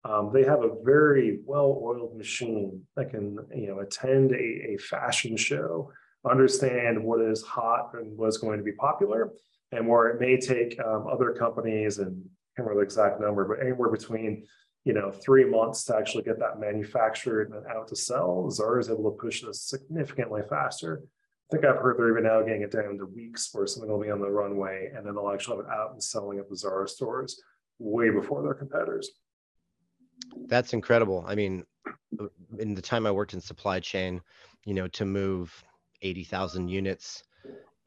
Um, 0.05 0.29
they 0.31 0.43
have 0.43 0.63
a 0.63 0.75
very 0.85 1.39
well-oiled 1.43 2.15
machine 2.15 2.83
that 2.95 3.09
can, 3.09 3.39
you 3.53 3.67
know, 3.67 3.79
attend 3.79 4.31
a, 4.31 4.73
a 4.73 4.77
fashion 4.77 5.35
show 5.35 5.91
understand 6.29 7.03
what 7.03 7.21
is 7.21 7.41
hot 7.41 7.91
and 7.93 8.17
what's 8.17 8.37
going 8.37 8.57
to 8.57 8.63
be 8.63 8.73
popular, 8.73 9.31
and 9.71 9.87
where 9.87 10.07
it 10.07 10.19
may 10.19 10.37
take 10.37 10.79
um, 10.79 11.07
other 11.11 11.31
companies 11.31 11.97
and 11.97 12.15
I 12.17 12.61
can't 12.61 12.69
remember 12.69 12.81
the 12.81 12.85
exact 12.85 13.19
number, 13.19 13.45
but 13.45 13.61
anywhere 13.61 13.89
between 13.89 14.45
you 14.87 14.93
know 14.93 15.11
three 15.11 15.43
months 15.43 15.83
to 15.83 15.97
actually 15.97 16.23
get 16.23 16.39
that 16.39 16.61
manufactured 16.61 17.51
and 17.51 17.67
out 17.67 17.89
to 17.89 17.95
sell. 17.95 18.49
Zara 18.49 18.79
is 18.79 18.89
able 18.89 19.11
to 19.11 19.17
push 19.17 19.41
this 19.41 19.61
significantly 19.61 20.41
faster. 20.49 21.03
I 21.03 21.47
think 21.51 21.65
I've 21.65 21.81
heard 21.81 21.97
they're 21.97 22.11
even 22.11 22.23
now 22.23 22.41
getting 22.41 22.61
it 22.61 22.71
down 22.71 22.97
to 22.97 23.05
weeks 23.05 23.49
where 23.51 23.67
something 23.67 23.91
will 23.91 24.01
be 24.01 24.09
on 24.09 24.21
the 24.21 24.29
runway 24.29 24.91
and 24.95 25.05
then 25.05 25.15
they'll 25.15 25.29
actually 25.29 25.57
have 25.57 25.65
it 25.65 25.71
out 25.71 25.91
and 25.91 26.01
selling 26.01 26.39
at 26.39 26.49
the 26.49 26.55
Zara 26.55 26.87
stores 26.87 27.41
way 27.79 28.09
before 28.09 28.41
their 28.41 28.53
competitors. 28.53 29.09
That's 30.45 30.71
incredible. 30.71 31.25
I 31.27 31.35
mean, 31.35 31.65
in 32.57 32.73
the 32.73 32.81
time 32.81 33.05
I 33.05 33.11
worked 33.11 33.33
in 33.33 33.41
supply 33.41 33.81
chain, 33.81 34.21
you 34.65 34.73
know, 34.73 34.87
to 34.89 35.05
move 35.05 35.63
80,000 36.01 36.69
units 36.69 37.23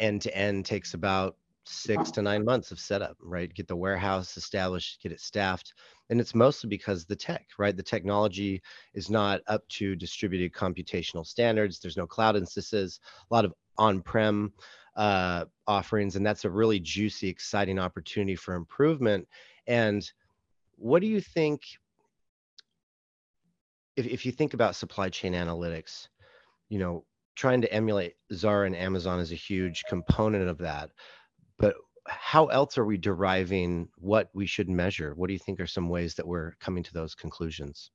end 0.01 0.21
to 0.23 0.37
end 0.37 0.67
takes 0.67 0.93
about 0.93 1.37
six 1.65 2.11
to 2.11 2.23
nine 2.23 2.45
months 2.45 2.73
of 2.73 2.81
setup, 2.81 3.17
right? 3.21 3.53
Get 3.53 3.69
the 3.69 3.77
warehouse 3.77 4.37
established, 4.37 5.03
get 5.03 5.13
it 5.13 5.21
staffed. 5.21 5.73
And 6.11 6.21
it's 6.21 6.35
mostly 6.35 6.69
because 6.69 7.05
the 7.05 7.17
tech, 7.17 7.47
right? 7.59 7.77
The 7.77 7.83
technology 7.83 8.61
is 8.95 9.11
not 9.11 9.41
up 9.47 9.67
to 9.69 9.97
distributed 9.97 10.53
computational 10.53 11.27
standards. 11.27 11.79
There's 11.79 11.97
no 11.97 12.07
cloud 12.07 12.37
instances, 12.37 13.01
a 13.31 13.35
lot 13.35 13.45
of 13.45 13.55
on 13.79 14.03
prem 14.03 14.53
uh, 14.97 15.45
offerings. 15.67 16.17
And 16.17 16.27
that's 16.27 16.45
a 16.45 16.51
really 16.51 16.81
juicy, 16.81 17.29
exciting 17.29 17.79
opportunity 17.79 18.37
for 18.37 18.55
improvement. 18.55 19.27
And 19.67 20.11
what 20.77 21.01
do 21.01 21.07
you 21.07 21.21
think? 21.21 21.63
If, 23.97 24.07
if 24.07 24.27
you 24.27 24.33
think 24.33 24.55
about 24.55 24.77
supply 24.77 25.09
chain 25.09 25.33
analytics, 25.33 26.09
you 26.69 26.79
know, 26.79 27.05
trying 27.37 27.61
to 27.63 27.73
emulate 27.73 28.15
Zara 28.33 28.67
and 28.67 28.77
Amazon 28.77 29.21
is 29.21 29.33
a 29.33 29.37
huge 29.37 29.85
component 29.89 30.49
of 30.49 30.59
that 30.59 30.91
but 31.61 31.75
how 32.07 32.47
else 32.47 32.79
are 32.79 32.85
we 32.85 32.97
deriving 32.97 33.89
what 33.97 34.31
we 34.35 34.47
should 34.47 34.69
measure? 34.69 35.15
What 35.15 35.29
do 35.29 35.33
you 35.33 35.39
think 35.39 35.61
are 35.61 35.67
some 35.67 35.89
ways 35.89 36.15
that 36.15 36.27
we're 36.27 36.53
coming 36.61 36.83
to 36.83 36.93
those 36.93 37.15
conclusions? 37.15 37.91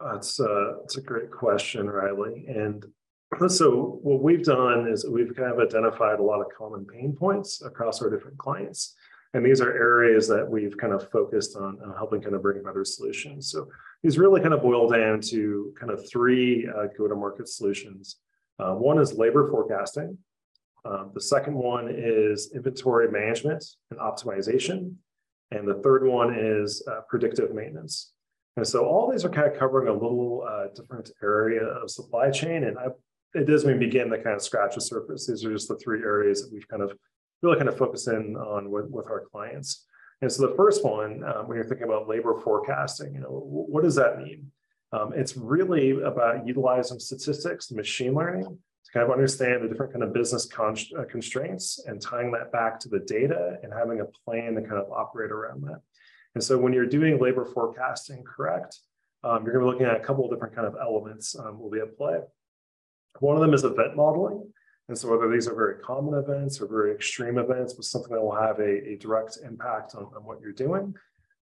That's 0.00 0.40
uh, 0.40 0.74
that's 0.80 0.96
a 0.96 1.02
great 1.02 1.30
question, 1.30 1.88
Riley. 1.88 2.46
And 2.48 2.84
so 3.48 3.98
what 4.02 4.22
we've 4.22 4.44
done 4.44 4.88
is 4.88 5.06
we've 5.08 5.34
kind 5.36 5.52
of 5.52 5.58
identified 5.58 6.20
a 6.20 6.22
lot 6.22 6.40
of 6.40 6.46
common 6.56 6.86
pain 6.86 7.14
points 7.18 7.62
across 7.62 8.02
our 8.02 8.10
different 8.10 8.38
clients. 8.38 8.94
And 9.32 9.46
these 9.46 9.60
are 9.60 9.70
areas 9.70 10.26
that 10.28 10.48
we've 10.48 10.76
kind 10.76 10.92
of 10.92 11.08
focused 11.10 11.56
on 11.56 11.78
uh, 11.84 11.96
helping 11.96 12.20
kind 12.20 12.34
of 12.34 12.42
bring 12.42 12.62
better 12.62 12.84
solutions. 12.84 13.50
So 13.50 13.68
these 14.02 14.18
really 14.18 14.40
kind 14.40 14.54
of 14.54 14.62
boil 14.62 14.88
down 14.88 15.20
to 15.28 15.72
kind 15.78 15.92
of 15.92 16.08
three 16.10 16.68
uh, 16.68 16.86
go-to-market 16.98 17.48
solutions. 17.48 18.16
Uh, 18.58 18.74
one 18.74 18.98
is 18.98 19.14
labor 19.14 19.48
forecasting. 19.48 20.18
Um, 20.84 21.10
the 21.14 21.20
second 21.20 21.54
one 21.54 21.88
is 21.94 22.52
inventory 22.54 23.10
management 23.10 23.64
and 23.90 24.00
optimization. 24.00 24.94
And 25.50 25.66
the 25.66 25.80
third 25.82 26.06
one 26.06 26.34
is 26.34 26.82
uh, 26.90 27.00
predictive 27.08 27.54
maintenance. 27.54 28.12
And 28.56 28.66
so 28.66 28.84
all 28.84 29.10
these 29.10 29.24
are 29.24 29.28
kind 29.28 29.50
of 29.50 29.58
covering 29.58 29.88
a 29.88 29.92
little 29.92 30.44
uh, 30.48 30.66
different 30.74 31.10
area 31.22 31.62
of 31.62 31.90
supply 31.90 32.30
chain. 32.30 32.64
And 32.64 32.78
I, 32.78 32.86
it 33.34 33.46
does 33.46 33.64
mean 33.64 33.78
begin 33.78 34.10
to 34.10 34.22
kind 34.22 34.36
of 34.36 34.42
scratch 34.42 34.74
the 34.74 34.80
surface. 34.80 35.26
These 35.26 35.44
are 35.44 35.52
just 35.52 35.68
the 35.68 35.76
three 35.76 36.02
areas 36.02 36.42
that 36.42 36.52
we've 36.52 36.66
kind 36.68 36.82
of 36.82 36.92
really 37.42 37.56
kind 37.56 37.68
of 37.68 37.78
focus 37.78 38.06
in 38.06 38.36
on 38.36 38.70
with, 38.70 38.86
with 38.90 39.06
our 39.06 39.24
clients. 39.30 39.86
And 40.22 40.30
so 40.30 40.46
the 40.46 40.54
first 40.54 40.84
one, 40.84 41.24
um, 41.24 41.48
when 41.48 41.56
you're 41.56 41.64
thinking 41.64 41.86
about 41.86 42.08
labor 42.08 42.38
forecasting, 42.38 43.14
you 43.14 43.20
know, 43.20 43.28
what 43.28 43.82
does 43.82 43.94
that 43.94 44.18
mean? 44.18 44.50
Um, 44.92 45.12
it's 45.14 45.36
really 45.36 45.92
about 46.02 46.46
utilizing 46.46 46.98
statistics, 46.98 47.70
machine 47.70 48.14
learning 48.14 48.58
to 48.90 48.98
kind 48.98 49.04
of 49.04 49.12
understand 49.12 49.62
the 49.62 49.68
different 49.68 49.92
kind 49.92 50.02
of 50.02 50.12
business 50.12 50.46
con- 50.46 50.76
uh, 50.98 51.04
constraints 51.10 51.84
and 51.86 52.00
tying 52.00 52.32
that 52.32 52.52
back 52.52 52.80
to 52.80 52.88
the 52.88 53.00
data 53.00 53.58
and 53.62 53.72
having 53.72 54.00
a 54.00 54.06
plan 54.24 54.54
to 54.54 54.62
kind 54.62 54.80
of 54.80 54.90
operate 54.90 55.30
around 55.30 55.62
that. 55.62 55.80
And 56.34 56.42
so 56.42 56.58
when 56.58 56.72
you're 56.72 56.86
doing 56.86 57.20
labor 57.20 57.44
forecasting 57.44 58.24
correct, 58.24 58.78
um, 59.22 59.44
you're 59.44 59.52
going 59.52 59.64
to 59.64 59.70
be 59.70 59.72
looking 59.72 59.86
at 59.86 60.00
a 60.00 60.04
couple 60.04 60.24
of 60.24 60.30
different 60.30 60.54
kind 60.54 60.66
of 60.66 60.76
elements 60.80 61.36
um, 61.38 61.58
will 61.58 61.70
be 61.70 61.80
at 61.80 61.96
play. 61.96 62.20
One 63.18 63.36
of 63.36 63.42
them 63.42 63.54
is 63.54 63.64
event 63.64 63.96
modeling. 63.96 64.50
And 64.88 64.98
so 64.98 65.08
whether 65.08 65.30
these 65.30 65.46
are 65.46 65.54
very 65.54 65.76
common 65.82 66.14
events 66.14 66.60
or 66.60 66.66
very 66.66 66.92
extreme 66.92 67.38
events, 67.38 67.74
but 67.74 67.84
something 67.84 68.12
that 68.12 68.20
will 68.20 68.34
have 68.34 68.58
a, 68.58 68.88
a 68.88 68.96
direct 68.96 69.38
impact 69.44 69.94
on, 69.94 70.04
on, 70.16 70.24
what 70.24 70.40
you're 70.40 70.52
doing. 70.52 70.94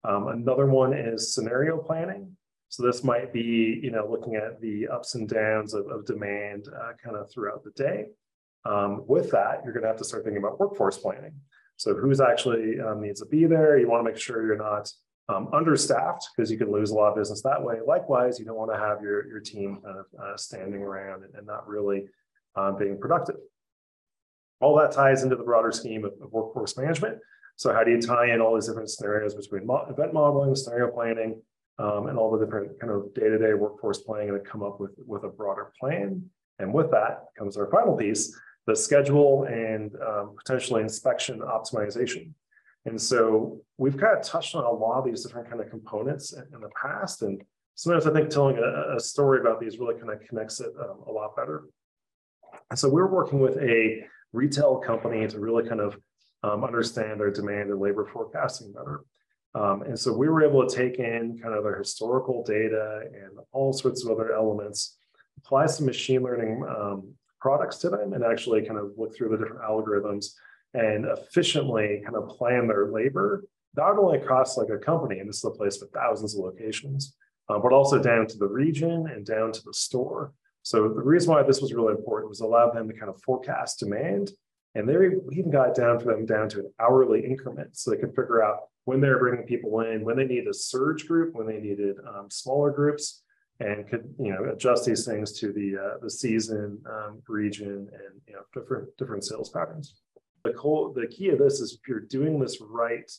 Um, 0.02 0.28
another 0.28 0.66
one 0.66 0.92
is 0.92 1.32
scenario 1.32 1.78
planning. 1.78 2.36
So 2.68 2.84
this 2.84 3.04
might 3.04 3.32
be, 3.32 3.80
you 3.82 3.90
know, 3.90 4.06
looking 4.10 4.34
at 4.34 4.60
the 4.60 4.88
ups 4.88 5.14
and 5.14 5.28
downs 5.28 5.72
of, 5.74 5.86
of 5.86 6.04
demand 6.04 6.66
uh, 6.68 6.92
kind 7.02 7.16
of 7.16 7.30
throughout 7.30 7.62
the 7.64 7.70
day. 7.70 8.06
Um, 8.64 9.04
with 9.06 9.30
that, 9.30 9.62
you're 9.64 9.72
going 9.72 9.82
to 9.82 9.88
have 9.88 9.98
to 9.98 10.04
start 10.04 10.24
thinking 10.24 10.42
about 10.42 10.58
workforce 10.58 10.98
planning. 10.98 11.34
So 11.76 11.94
who's 11.94 12.20
actually 12.20 12.80
um, 12.80 13.00
needs 13.00 13.20
to 13.20 13.26
be 13.26 13.46
there? 13.46 13.78
You 13.78 13.88
want 13.88 14.04
to 14.04 14.10
make 14.10 14.20
sure 14.20 14.44
you're 14.44 14.56
not 14.56 14.90
um, 15.28 15.48
understaffed 15.52 16.28
because 16.34 16.50
you 16.50 16.58
can 16.58 16.70
lose 16.70 16.90
a 16.90 16.94
lot 16.94 17.10
of 17.10 17.16
business 17.16 17.42
that 17.42 17.62
way. 17.62 17.76
Likewise, 17.86 18.38
you 18.38 18.44
don't 18.44 18.56
want 18.56 18.72
to 18.72 18.78
have 18.78 19.02
your, 19.02 19.26
your 19.28 19.40
team 19.40 19.80
kind 19.84 19.98
of 19.98 20.06
uh, 20.20 20.36
standing 20.36 20.82
around 20.82 21.24
and, 21.24 21.34
and 21.34 21.46
not 21.46 21.68
really 21.68 22.06
um, 22.56 22.76
being 22.78 22.98
productive. 22.98 23.36
All 24.60 24.76
that 24.78 24.92
ties 24.92 25.22
into 25.22 25.36
the 25.36 25.44
broader 25.44 25.70
scheme 25.70 26.04
of, 26.04 26.12
of, 26.22 26.32
workforce 26.32 26.76
management. 26.78 27.18
So 27.56 27.72
how 27.72 27.84
do 27.84 27.90
you 27.90 28.00
tie 28.00 28.32
in 28.32 28.40
all 28.40 28.54
these 28.54 28.66
different 28.66 28.90
scenarios 28.90 29.34
between 29.34 29.66
mo 29.66 29.86
event 29.90 30.14
modeling, 30.14 30.54
scenario 30.54 30.90
planning, 30.90 31.42
um, 31.78 32.06
and 32.06 32.18
all 32.18 32.30
the 32.30 32.44
different 32.44 32.78
kind 32.80 32.92
of 32.92 33.12
day-to-day 33.14 33.54
workforce 33.54 33.98
planning 33.98 34.30
and 34.30 34.44
come 34.44 34.62
up 34.62 34.80
with, 34.80 34.92
with 35.06 35.24
a 35.24 35.28
broader 35.28 35.72
plan. 35.78 36.22
And 36.58 36.72
with 36.72 36.90
that 36.90 37.24
comes 37.38 37.56
our 37.56 37.70
final 37.70 37.96
piece, 37.96 38.38
the 38.66 38.74
schedule 38.74 39.44
and 39.44 39.94
um, 39.96 40.34
potentially 40.36 40.82
inspection 40.82 41.40
optimization. 41.40 42.32
And 42.86 43.00
so 43.00 43.60
we've 43.78 43.96
kind 43.96 44.16
of 44.16 44.24
touched 44.24 44.54
on 44.54 44.64
a 44.64 44.70
lot 44.70 45.00
of 45.00 45.04
these 45.04 45.24
different 45.24 45.48
kind 45.48 45.60
of 45.60 45.68
components 45.70 46.32
in, 46.32 46.44
in 46.54 46.60
the 46.60 46.70
past. 46.80 47.22
And 47.22 47.42
sometimes 47.74 48.06
I 48.06 48.12
think 48.12 48.30
telling 48.30 48.58
a, 48.58 48.96
a, 48.96 49.00
story 49.00 49.40
about 49.40 49.60
these 49.60 49.78
really 49.78 49.96
kind 49.96 50.10
of 50.10 50.20
connects 50.20 50.60
it 50.60 50.72
um, 50.80 51.02
a 51.06 51.10
lot 51.10 51.36
better. 51.36 51.64
And 52.70 52.78
so 52.78 52.88
we're 52.88 53.10
working 53.10 53.40
with 53.40 53.56
a 53.58 54.04
retail 54.32 54.78
company 54.78 55.26
to 55.26 55.38
really 55.38 55.68
kind 55.68 55.80
of 55.80 55.98
um, 56.42 56.64
understand 56.64 57.20
their 57.20 57.30
demand 57.30 57.70
and 57.70 57.80
labor 57.80 58.08
forecasting 58.12 58.72
better. 58.72 59.00
Um, 59.56 59.82
and 59.82 59.98
so 59.98 60.12
we 60.12 60.28
were 60.28 60.44
able 60.44 60.66
to 60.66 60.76
take 60.76 60.98
in 60.98 61.38
kind 61.42 61.54
of 61.54 61.64
their 61.64 61.78
historical 61.78 62.44
data 62.44 63.04
and 63.06 63.38
all 63.52 63.72
sorts 63.72 64.04
of 64.04 64.10
other 64.10 64.34
elements, 64.34 64.98
apply 65.38 65.66
some 65.66 65.86
machine 65.86 66.22
learning 66.22 66.62
um, 66.68 67.14
products 67.40 67.78
to 67.78 67.88
them, 67.88 68.12
and 68.12 68.22
actually 68.22 68.66
kind 68.66 68.78
of 68.78 68.92
look 68.98 69.16
through 69.16 69.30
the 69.30 69.38
different 69.38 69.62
algorithms 69.62 70.32
and 70.74 71.06
efficiently 71.06 72.02
kind 72.04 72.16
of 72.16 72.28
plan 72.28 72.66
their 72.66 72.90
labor, 72.90 73.44
not 73.76 73.98
only 73.98 74.18
across 74.18 74.58
like 74.58 74.68
a 74.68 74.76
company, 74.76 75.20
and 75.20 75.28
this 75.28 75.38
is 75.38 75.44
a 75.44 75.50
place 75.50 75.80
with 75.80 75.90
thousands 75.90 76.34
of 76.34 76.44
locations, 76.44 77.16
uh, 77.48 77.58
but 77.58 77.72
also 77.72 78.02
down 78.02 78.26
to 78.26 78.36
the 78.36 78.46
region 78.46 79.06
and 79.08 79.24
down 79.24 79.52
to 79.52 79.62
the 79.64 79.72
store. 79.72 80.34
So 80.64 80.82
the 80.82 81.02
reason 81.02 81.32
why 81.32 81.42
this 81.44 81.62
was 81.62 81.72
really 81.72 81.94
important 81.94 82.28
was 82.28 82.40
allow 82.40 82.70
them 82.70 82.88
to 82.88 82.94
kind 82.94 83.08
of 83.08 83.22
forecast 83.22 83.78
demand. 83.78 84.32
And 84.74 84.86
they 84.86 84.94
even 85.32 85.50
got 85.50 85.74
down 85.74 85.98
for 85.98 86.12
them 86.12 86.26
down 86.26 86.50
to 86.50 86.58
an 86.58 86.72
hourly 86.78 87.24
increment. 87.24 87.78
So 87.78 87.90
they 87.90 87.96
could 87.96 88.14
figure 88.14 88.42
out 88.42 88.64
when 88.86 89.00
they're 89.00 89.18
bringing 89.18 89.44
people 89.44 89.80
in, 89.80 90.04
when 90.04 90.16
they 90.16 90.24
need 90.24 90.46
a 90.46 90.54
surge 90.54 91.06
group, 91.06 91.34
when 91.34 91.46
they 91.46 91.58
needed 91.58 91.96
um, 92.08 92.30
smaller 92.30 92.70
groups, 92.70 93.22
and 93.58 93.86
could 93.88 94.14
you 94.18 94.32
know 94.32 94.50
adjust 94.52 94.86
these 94.86 95.04
things 95.04 95.32
to 95.40 95.52
the 95.52 95.76
uh, 95.76 95.98
the 96.00 96.10
season, 96.10 96.78
um, 96.88 97.20
region, 97.28 97.88
and 97.92 98.20
you 98.26 98.34
know 98.34 98.42
different 98.54 98.88
different 98.96 99.24
sales 99.24 99.50
patterns. 99.50 100.00
The, 100.44 100.52
co- 100.52 100.92
the 100.94 101.08
key 101.08 101.30
of 101.30 101.38
this 101.40 101.60
is 101.60 101.72
if 101.72 101.88
you're 101.88 102.00
doing 102.00 102.38
this 102.38 102.58
right, 102.60 103.10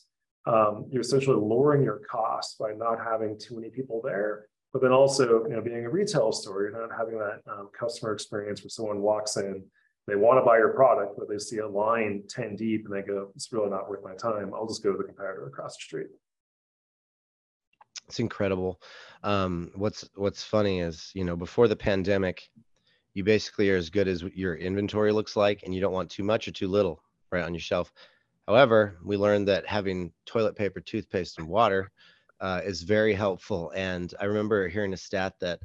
um, 0.46 0.86
you're 0.90 1.02
essentially 1.02 1.36
lowering 1.36 1.82
your 1.82 2.00
costs 2.10 2.56
by 2.58 2.72
not 2.72 2.98
having 2.98 3.38
too 3.38 3.56
many 3.56 3.68
people 3.68 4.00
there, 4.02 4.46
but 4.72 4.80
then 4.80 4.92
also 4.92 5.44
you 5.44 5.54
know 5.54 5.60
being 5.60 5.84
a 5.84 5.90
retail 5.90 6.32
store, 6.32 6.62
you're 6.62 6.80
not 6.80 6.96
having 6.96 7.18
that 7.18 7.42
um, 7.46 7.68
customer 7.78 8.14
experience 8.14 8.62
where 8.62 8.70
someone 8.70 9.02
walks 9.02 9.36
in 9.36 9.62
they 10.08 10.16
want 10.16 10.40
to 10.40 10.44
buy 10.44 10.56
your 10.56 10.72
product, 10.72 11.16
but 11.18 11.28
they 11.28 11.38
see 11.38 11.58
a 11.58 11.68
line 11.68 12.22
10 12.28 12.56
deep 12.56 12.86
and 12.86 12.94
they 12.94 13.02
go, 13.02 13.30
it's 13.36 13.52
really 13.52 13.68
not 13.68 13.88
worth 13.90 14.02
my 14.02 14.14
time. 14.14 14.52
I'll 14.54 14.66
just 14.66 14.82
go 14.82 14.90
to 14.90 14.96
the 14.96 15.04
competitor 15.04 15.46
across 15.46 15.76
the 15.76 15.82
street. 15.82 16.06
It's 18.06 18.18
incredible. 18.18 18.80
Um, 19.22 19.70
what's 19.74 20.08
what's 20.14 20.42
funny 20.42 20.80
is, 20.80 21.10
you 21.14 21.24
know, 21.24 21.36
before 21.36 21.68
the 21.68 21.76
pandemic, 21.76 22.48
you 23.12 23.22
basically 23.22 23.70
are 23.70 23.76
as 23.76 23.90
good 23.90 24.08
as 24.08 24.22
your 24.22 24.54
inventory 24.54 25.12
looks 25.12 25.36
like, 25.36 25.62
and 25.64 25.74
you 25.74 25.80
don't 25.82 25.92
want 25.92 26.10
too 26.10 26.22
much 26.22 26.48
or 26.48 26.52
too 26.52 26.68
little 26.68 27.02
right 27.30 27.44
on 27.44 27.52
your 27.52 27.60
shelf. 27.60 27.92
However, 28.46 28.96
we 29.04 29.18
learned 29.18 29.46
that 29.48 29.66
having 29.66 30.10
toilet 30.24 30.56
paper, 30.56 30.80
toothpaste, 30.80 31.38
and 31.38 31.46
water 31.46 31.90
uh, 32.40 32.62
is 32.64 32.80
very 32.80 33.12
helpful. 33.12 33.72
And 33.74 34.14
I 34.18 34.24
remember 34.24 34.68
hearing 34.68 34.94
a 34.94 34.96
stat 34.96 35.34
that 35.40 35.60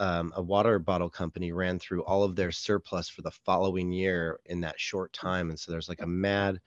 um, 0.00 0.32
a 0.36 0.42
water 0.42 0.78
bottle 0.78 1.10
company 1.10 1.52
ran 1.52 1.78
through 1.78 2.02
all 2.04 2.24
of 2.24 2.34
their 2.34 2.50
surplus 2.50 3.08
for 3.08 3.22
the 3.22 3.30
following 3.30 3.92
year 3.92 4.40
in 4.46 4.60
that 4.60 4.80
short 4.80 5.12
time 5.12 5.50
and 5.50 5.58
so 5.58 5.70
there's 5.70 5.88
like 5.88 6.02
a 6.02 6.06
mad 6.06 6.60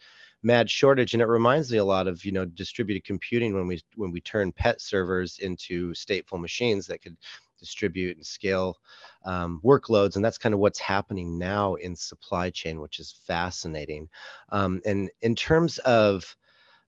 mad 0.43 0.69
shortage 0.69 1.13
and 1.13 1.21
it 1.21 1.27
reminds 1.27 1.71
me 1.71 1.77
a 1.77 1.85
lot 1.85 2.07
of 2.07 2.23
you 2.23 2.31
know 2.31 2.45
distributed 2.45 3.03
computing 3.03 3.53
when 3.53 3.67
we 3.67 3.81
when 3.95 4.11
we 4.11 4.21
turn 4.21 4.51
pet 4.51 4.79
servers 4.79 5.39
into 5.39 5.91
stateful 5.93 6.39
machines 6.39 6.85
that 6.87 7.01
could 7.01 7.17
distribute 7.63 8.17
and 8.17 8.25
scale 8.25 8.77
um, 9.25 9.61
workloads 9.63 10.15
and 10.15 10.25
that's 10.25 10.37
kind 10.37 10.53
of 10.53 10.59
what's 10.59 10.79
happening 10.79 11.37
now 11.37 11.75
in 11.75 11.95
supply 11.95 12.49
chain 12.49 12.81
which 12.81 12.99
is 12.99 13.15
fascinating. 13.25 14.09
Um, 14.49 14.81
and 14.85 15.09
in 15.21 15.33
terms 15.33 15.77
of 15.79 16.35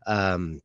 um, 0.05 0.61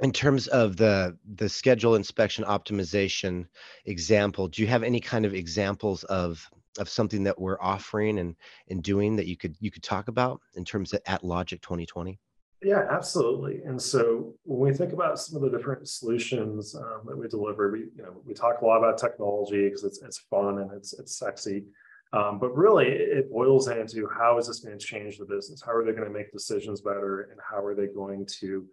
in 0.00 0.12
terms 0.12 0.46
of 0.48 0.76
the 0.76 1.16
the 1.36 1.48
schedule 1.48 1.94
inspection 1.94 2.44
optimization 2.44 3.46
example 3.86 4.48
do 4.48 4.62
you 4.62 4.68
have 4.68 4.82
any 4.82 5.00
kind 5.00 5.24
of 5.24 5.34
examples 5.34 6.04
of 6.04 6.48
of 6.78 6.88
something 6.88 7.22
that 7.22 7.38
we're 7.38 7.60
offering 7.60 8.18
and 8.18 8.36
and 8.68 8.82
doing 8.82 9.16
that 9.16 9.26
you 9.26 9.36
could 9.36 9.56
you 9.60 9.70
could 9.70 9.82
talk 9.82 10.08
about 10.08 10.40
in 10.54 10.64
terms 10.64 10.92
of 10.92 11.00
at 11.06 11.24
logic 11.24 11.60
2020 11.62 12.18
yeah 12.62 12.86
absolutely. 12.90 13.62
And 13.64 13.80
so 13.80 14.34
when 14.44 14.70
we 14.70 14.76
think 14.76 14.92
about 14.92 15.18
some 15.18 15.36
of 15.36 15.42
the 15.50 15.56
different 15.56 15.88
solutions 15.88 16.74
um, 16.74 17.02
that 17.06 17.16
we 17.16 17.28
deliver 17.28 17.70
we 17.70 17.80
you 17.96 18.02
know 18.02 18.20
we 18.24 18.34
talk 18.34 18.60
a 18.60 18.64
lot 18.64 18.78
about 18.78 18.98
technology 18.98 19.64
because 19.64 19.84
it's, 19.84 20.02
it's 20.02 20.18
fun 20.30 20.58
and 20.58 20.70
it's 20.72 20.92
it's 20.98 21.18
sexy. 21.18 21.64
Um, 22.12 22.38
but 22.38 22.56
really 22.56 22.86
it 22.86 23.30
boils 23.30 23.68
into 23.68 24.08
how 24.08 24.38
is 24.38 24.46
this 24.46 24.60
going 24.60 24.78
to 24.78 24.84
change 24.84 25.18
the 25.18 25.24
business? 25.24 25.60
How 25.60 25.72
are 25.72 25.84
they 25.84 25.90
going 25.92 26.04
to 26.04 26.10
make 26.10 26.32
decisions 26.32 26.80
better? 26.80 27.28
And 27.32 27.40
how 27.50 27.62
are 27.62 27.74
they 27.74 27.88
going 27.88 28.26
to 28.40 28.64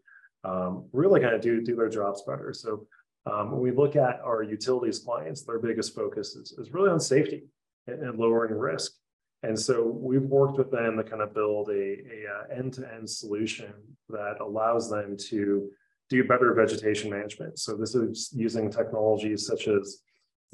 um, 0.44 0.86
really 0.92 1.22
kind 1.22 1.36
of 1.36 1.42
do, 1.42 1.62
do 1.62 1.76
their 1.76 1.90
jobs 1.90 2.24
better. 2.28 2.54
So 2.54 2.88
um, 3.26 3.52
when 3.52 3.62
we 3.62 3.72
look 3.72 3.96
at 3.96 4.20
our 4.22 4.44
utilities 4.44 5.00
clients, 5.00 5.44
their 5.44 5.60
biggest 5.60 5.96
focus 5.96 6.36
is, 6.36 6.52
is 6.54 6.74
really 6.74 6.90
on 6.90 7.00
safety 7.00 7.44
and, 7.88 8.02
and, 8.02 8.20
lowering 8.20 8.54
risk. 8.58 8.92
And 9.44 9.58
so 9.58 9.86
we've 9.86 10.24
worked 10.24 10.58
with 10.58 10.72
them 10.72 10.98
to 10.98 11.04
kind 11.04 11.22
of 11.22 11.34
build 11.34 11.70
a, 11.70 11.74
a 11.74 12.26
uh, 12.30 12.58
end-to-end 12.58 13.10
solution 13.10 13.74
that 14.10 14.38
allows 14.42 14.90
them 14.90 15.16
to 15.30 15.70
do 16.10 16.24
better 16.26 16.54
vegetation 16.54 17.10
management. 17.10 17.60
So 17.60 17.76
this 17.76 17.96
is 17.96 18.30
using 18.36 18.70
technologies 18.70 19.46
such 19.48 19.68
as 19.68 20.00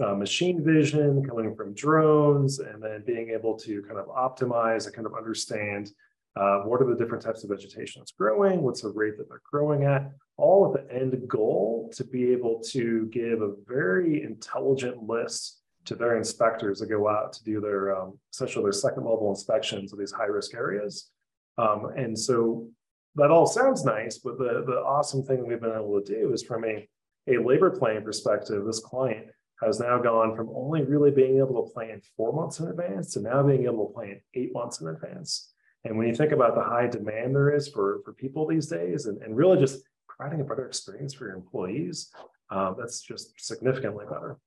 uh, 0.04 0.14
machine 0.14 0.64
vision 0.64 1.28
coming 1.28 1.56
from 1.56 1.74
drones, 1.74 2.60
and 2.60 2.82
then 2.82 3.04
being 3.06 3.32
able 3.32 3.58
to 3.60 3.82
kind 3.84 4.00
of 4.00 4.08
optimize 4.08 4.86
and 4.86 4.96
kind 4.96 5.06
of 5.06 5.14
understand 5.14 5.92
uh, 6.40 6.60
what 6.60 6.82
are 6.82 6.86
the 6.86 6.96
different 6.96 7.22
types 7.22 7.44
of 7.44 7.50
vegetation 7.50 8.00
that's 8.00 8.14
growing? 8.14 8.62
What's 8.62 8.82
the 8.82 8.90
rate 8.90 9.18
that 9.18 9.28
they're 9.28 9.42
growing 9.52 9.84
at? 9.84 10.10
All 10.38 10.72
with 10.72 10.82
the 10.82 10.94
end 10.94 11.28
goal 11.28 11.92
to 11.96 12.04
be 12.06 12.32
able 12.32 12.62
to 12.70 13.08
give 13.08 13.42
a 13.42 13.56
very 13.68 14.24
intelligent 14.24 15.04
list 15.04 15.60
to 15.86 15.96
their 15.96 16.16
inspectors 16.16 16.80
that 16.80 16.88
go 16.88 17.10
out 17.10 17.34
to 17.34 17.44
do 17.44 17.60
their 17.60 18.00
um, 18.00 18.18
essentially 18.34 18.64
their 18.64 18.72
second 18.72 19.04
level 19.04 19.30
inspections 19.30 19.92
of 19.92 20.00
these 20.00 20.14
high 20.14 20.26
risk 20.26 20.54
areas. 20.54 21.10
Um, 21.58 21.92
and 21.98 22.18
so 22.18 22.70
that 23.16 23.32
all 23.32 23.46
sounds 23.46 23.84
nice, 23.84 24.20
but 24.20 24.38
the, 24.38 24.64
the 24.66 24.78
awesome 24.78 25.24
thing 25.24 25.46
we've 25.46 25.60
been 25.60 25.72
able 25.72 26.00
to 26.02 26.06
do 26.06 26.32
is 26.32 26.44
from 26.44 26.64
a, 26.64 26.88
a 27.28 27.38
labor 27.38 27.70
planning 27.70 28.04
perspective, 28.04 28.66
this 28.66 28.80
client 28.80 29.26
has 29.62 29.82
now 29.82 30.00
gone 30.00 30.38
from 30.38 30.50
only 30.56 30.84
really 30.84 31.12
being 31.12 31.38
able 31.40 31.66
to 31.66 31.74
plan 31.74 32.02
four 32.16 32.32
months 32.32 32.62
in 32.62 32.68
advance 32.68 33.12
to 33.14 33.22
now 33.22 33.44
being 33.44 33.66
able 33.66 33.88
to 33.88 33.94
plan 33.94 34.22
eight 34.36 34.54
months 34.54 34.80
in 34.80 34.88
advance. 34.88 35.52
And 35.86 35.98
when 35.98 36.08
you 36.08 36.16
think 36.16 36.32
about 36.32 36.56
the 36.56 36.64
high 36.64 36.88
demand 36.88 37.36
there 37.36 37.56
is 37.56 37.68
for, 37.68 38.02
for 38.04 38.14
people 38.14 38.46
these 38.46 38.68
days 38.68 39.06
and, 39.06 39.22
and 39.22 39.36
really 39.36 39.58
just 39.58 39.84
providing 40.08 40.42
a 40.42 40.44
better 40.44 40.66
experience 40.66 41.14
for 41.14 41.28
your 41.28 41.36
employees, 41.36 42.12
uh, 42.52 42.74
that's 42.78 43.02
just 43.02 43.34
significantly 43.40 44.06
better. 44.06 44.38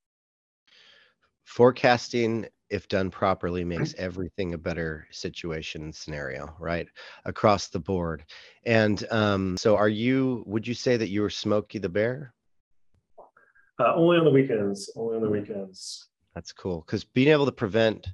Forecasting, 1.44 2.46
if 2.70 2.86
done 2.88 3.10
properly, 3.10 3.64
makes 3.64 3.94
everything 3.98 4.54
a 4.54 4.58
better 4.58 5.06
situation 5.10 5.82
and 5.82 5.94
scenario, 5.94 6.54
right? 6.58 6.86
Across 7.24 7.68
the 7.68 7.80
board. 7.80 8.24
And 8.64 9.04
um, 9.10 9.56
so, 9.56 9.76
are 9.76 9.88
you, 9.88 10.44
would 10.46 10.66
you 10.66 10.74
say 10.74 10.96
that 10.96 11.08
you 11.08 11.22
were 11.22 11.30
Smokey 11.30 11.78
the 11.78 11.88
Bear? 11.88 12.32
Uh, 13.78 13.94
only 13.94 14.18
on 14.18 14.24
the 14.24 14.30
weekends, 14.30 14.90
only 14.96 15.16
on 15.16 15.22
the 15.22 15.30
weekends. 15.30 16.08
That's 16.34 16.52
cool. 16.52 16.82
Because 16.86 17.04
being 17.04 17.28
able 17.28 17.46
to 17.46 17.52
prevent 17.52 18.06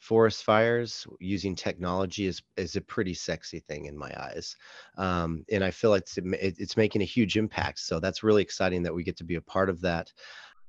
forest 0.00 0.44
fires 0.44 1.06
using 1.20 1.54
technology 1.54 2.26
is 2.26 2.42
is 2.56 2.74
a 2.74 2.80
pretty 2.80 3.14
sexy 3.14 3.60
thing 3.60 3.84
in 3.84 3.96
my 3.96 4.10
eyes 4.18 4.56
um, 4.96 5.44
and 5.52 5.62
i 5.62 5.70
feel 5.70 5.90
like 5.90 6.02
it's, 6.02 6.18
it's 6.58 6.76
making 6.76 7.02
a 7.02 7.04
huge 7.04 7.36
impact 7.36 7.78
so 7.78 8.00
that's 8.00 8.22
really 8.22 8.42
exciting 8.42 8.82
that 8.82 8.94
we 8.94 9.04
get 9.04 9.16
to 9.16 9.24
be 9.24 9.36
a 9.36 9.40
part 9.40 9.68
of 9.68 9.80
that. 9.82 10.10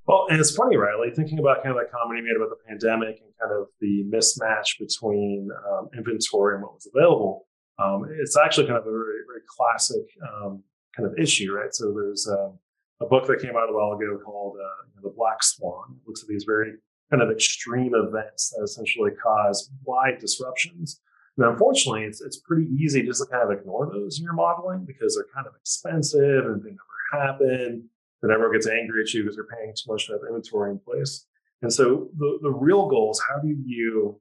Well 0.06 0.28
and 0.30 0.40
it's 0.40 0.56
funny 0.56 0.76
like 0.78 1.16
thinking 1.16 1.40
about 1.40 1.64
kind 1.64 1.76
of 1.76 1.82
that 1.82 1.92
comment 1.92 2.20
you 2.20 2.26
made 2.26 2.36
about 2.36 2.50
the 2.50 2.62
pandemic 2.68 3.22
and 3.24 3.32
kind 3.40 3.54
of 3.58 3.68
the 3.80 4.04
mismatch 4.14 4.78
between 4.80 5.50
um, 5.72 5.90
inventory 5.98 6.56
and 6.56 6.64
what 6.64 6.74
was 6.74 6.90
available 6.94 7.48
um, 7.80 8.06
it's 8.20 8.38
actually 8.38 8.68
kind 8.68 8.78
of 8.78 8.86
a 8.86 8.92
very, 8.92 9.24
very 9.28 9.42
classic 9.48 10.04
um, 10.28 10.62
kind 10.96 11.10
of 11.10 11.18
issue 11.18 11.54
right? 11.54 11.74
So 11.74 11.94
there's 11.94 12.28
um, 12.28 12.60
a 13.02 13.06
book 13.06 13.28
that 13.28 13.42
came 13.42 13.56
out 13.56 13.70
a 13.70 13.74
while 13.74 13.94
ago 13.94 14.20
called 14.24 14.58
uh, 14.58 14.86
you 14.88 15.02
know, 15.02 15.10
the 15.10 15.16
black 15.16 15.42
swan. 15.44 15.96
It 15.96 16.08
looks 16.08 16.22
at 16.22 16.28
these 16.28 16.44
very 16.44 16.74
kind 17.12 17.22
of 17.22 17.30
extreme 17.30 17.94
events 17.94 18.54
that 18.56 18.64
essentially 18.64 19.12
cause 19.22 19.70
wide 19.84 20.18
disruptions. 20.20 21.02
And 21.38 21.46
unfortunately, 21.46 22.04
it's, 22.04 22.22
it's 22.22 22.38
pretty 22.38 22.68
easy 22.72 23.04
just 23.04 23.22
to 23.22 23.30
kind 23.30 23.44
of 23.44 23.58
ignore 23.58 23.90
those 23.92 24.18
in 24.18 24.24
your 24.24 24.34
modeling 24.34 24.86
because 24.86 25.16
they're 25.16 25.34
kind 25.34 25.48
of 25.48 25.54
expensive 25.60 26.46
and 26.46 26.64
they 26.64 26.70
never 26.70 27.26
happen. 27.28 27.90
And 28.22 28.32
everyone 28.32 28.54
gets 28.54 28.68
angry 28.68 29.02
at 29.02 29.14
you 29.14 29.24
because 29.24 29.36
they're 29.36 29.46
paying 29.46 29.74
too 29.76 29.92
much 29.92 30.08
to 30.08 30.14
have 30.14 30.22
inventory 30.28 30.72
in 30.72 30.80
place. 30.80 31.26
And 31.62 31.72
so 31.72 32.10
the, 32.18 32.40
the 32.42 32.52
real 32.52 32.88
goal 32.88 33.12
is 33.12 33.22
how 33.28 33.40
do 33.40 33.56
you 33.66 34.20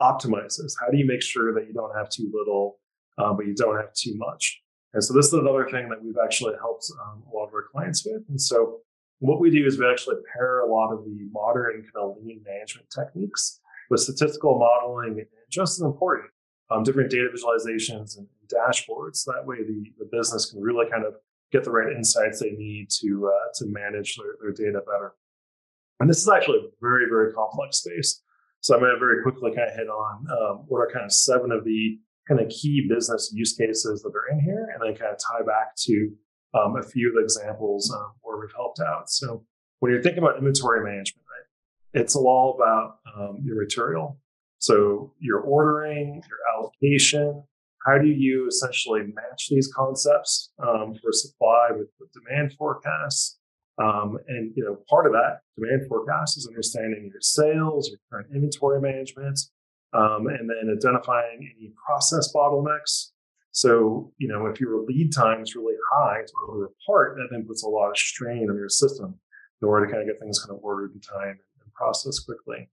optimize 0.00 0.56
this? 0.58 0.76
How 0.80 0.90
do 0.90 0.96
you 0.96 1.06
make 1.06 1.22
sure 1.22 1.52
that 1.54 1.66
you 1.66 1.72
don't 1.72 1.94
have 1.96 2.08
too 2.08 2.30
little, 2.32 2.78
um, 3.18 3.36
but 3.36 3.46
you 3.46 3.54
don't 3.54 3.76
have 3.76 3.92
too 3.94 4.14
much? 4.16 4.60
And 4.94 5.02
so 5.02 5.12
this 5.14 5.26
is 5.26 5.32
another 5.34 5.68
thing 5.68 5.88
that 5.90 6.02
we've 6.02 6.16
actually 6.22 6.54
helped 6.60 6.90
um, 7.02 7.22
a 7.30 7.36
lot 7.36 7.48
of 7.48 7.54
our 7.54 7.64
clients 7.70 8.04
with. 8.06 8.22
And 8.28 8.40
so 8.40 8.80
what 9.20 9.40
we 9.40 9.50
do 9.50 9.66
is 9.66 9.78
we 9.78 9.86
actually 9.86 10.16
pair 10.32 10.60
a 10.60 10.70
lot 10.70 10.92
of 10.92 11.04
the 11.04 11.28
modern 11.32 11.82
kind 11.82 12.10
of 12.10 12.16
lean 12.22 12.42
management 12.46 12.88
techniques 12.90 13.60
with 13.90 14.00
statistical 14.00 14.58
modeling 14.58 15.18
and 15.18 15.26
just 15.50 15.78
as 15.78 15.82
important, 15.82 16.30
um, 16.70 16.82
different 16.82 17.10
data 17.10 17.28
visualizations 17.34 18.16
and, 18.16 18.26
dashboards. 18.48 19.24
That 19.26 19.44
way, 19.44 19.58
the, 19.58 19.92
the 19.98 20.08
business 20.10 20.50
can 20.50 20.62
really 20.62 20.86
kind 20.90 21.04
of 21.04 21.12
get 21.52 21.64
the 21.64 21.70
right 21.70 21.94
insights 21.94 22.40
they 22.40 22.52
need 22.52 22.88
to 22.98 23.30
uh, 23.30 23.52
to 23.56 23.66
manage 23.66 24.16
their, 24.16 24.36
their 24.40 24.52
data 24.52 24.80
better. 24.86 25.12
And 26.00 26.08
this 26.08 26.22
is 26.22 26.30
actually 26.30 26.60
a 26.60 26.68
very 26.80 27.04
very 27.10 27.34
complex 27.34 27.76
space. 27.76 28.22
So 28.60 28.74
I'm 28.74 28.80
going 28.80 28.94
to 28.94 28.98
very 28.98 29.22
quickly 29.22 29.54
kind 29.54 29.68
of 29.68 29.76
hit 29.76 29.88
on 29.88 30.26
um, 30.30 30.64
what 30.66 30.78
are 30.78 30.90
kind 30.90 31.04
of 31.04 31.12
seven 31.12 31.52
of 31.52 31.64
the 31.64 31.98
kind 32.26 32.40
of 32.40 32.48
key 32.48 32.86
business 32.88 33.30
use 33.34 33.52
cases 33.52 34.00
that 34.00 34.12
are 34.16 34.32
in 34.32 34.40
here, 34.40 34.68
and 34.72 34.82
then 34.82 34.96
kind 34.96 35.12
of 35.12 35.18
tie 35.18 35.44
back 35.44 35.76
to 35.84 36.10
um, 36.54 36.76
a 36.76 36.82
few 36.82 37.08
of 37.08 37.14
the 37.14 37.22
examples 37.22 37.92
um, 37.94 38.12
where 38.22 38.38
we've 38.38 38.54
helped 38.54 38.80
out. 38.80 39.10
So 39.10 39.44
when 39.80 39.92
you're 39.92 40.02
thinking 40.02 40.22
about 40.22 40.38
inventory 40.38 40.82
management, 40.82 41.24
right, 41.26 42.00
it's 42.00 42.16
all 42.16 42.56
about 42.56 42.98
um, 43.16 43.38
your 43.44 43.62
material. 43.62 44.18
So 44.58 45.12
your 45.20 45.40
ordering, 45.40 46.22
your 46.28 46.38
allocation. 46.54 47.44
How 47.86 47.98
do 47.98 48.08
you 48.08 48.48
essentially 48.48 49.02
match 49.02 49.48
these 49.48 49.72
concepts 49.74 50.50
um, 50.60 50.94
for 50.94 51.12
supply 51.12 51.68
with, 51.70 51.88
with 52.00 52.10
demand 52.12 52.54
forecasts? 52.58 53.38
Um, 53.78 54.18
and 54.26 54.52
you 54.56 54.64
know, 54.64 54.78
part 54.90 55.06
of 55.06 55.12
that 55.12 55.42
demand 55.56 55.88
forecast 55.88 56.36
is 56.36 56.48
understanding 56.48 57.08
your 57.12 57.20
sales, 57.20 57.88
your 57.88 58.00
current 58.10 58.34
inventory 58.34 58.80
management, 58.80 59.38
um, 59.92 60.26
and 60.26 60.50
then 60.50 60.76
identifying 60.76 61.48
any 61.56 61.72
process 61.86 62.32
bottlenecks 62.34 63.12
so, 63.52 64.12
you 64.18 64.28
know, 64.28 64.46
if 64.46 64.60
your 64.60 64.84
lead 64.84 65.12
time 65.12 65.42
is 65.42 65.54
really 65.54 65.74
high 65.90 66.20
to 66.26 66.32
order 66.48 66.66
a 66.66 66.68
part, 66.86 67.16
that 67.16 67.28
then 67.30 67.46
puts 67.46 67.62
a 67.62 67.68
lot 67.68 67.90
of 67.90 67.96
strain 67.96 68.48
on 68.50 68.56
your 68.56 68.68
system 68.68 69.18
in 69.60 69.68
order 69.68 69.86
to 69.86 69.92
kind 69.92 70.02
of 70.02 70.08
get 70.08 70.20
things 70.20 70.38
kind 70.38 70.56
of 70.56 70.62
ordered 70.62 70.92
in 70.94 71.00
time 71.00 71.38
and 71.62 71.72
processed 71.74 72.26
quickly. 72.26 72.68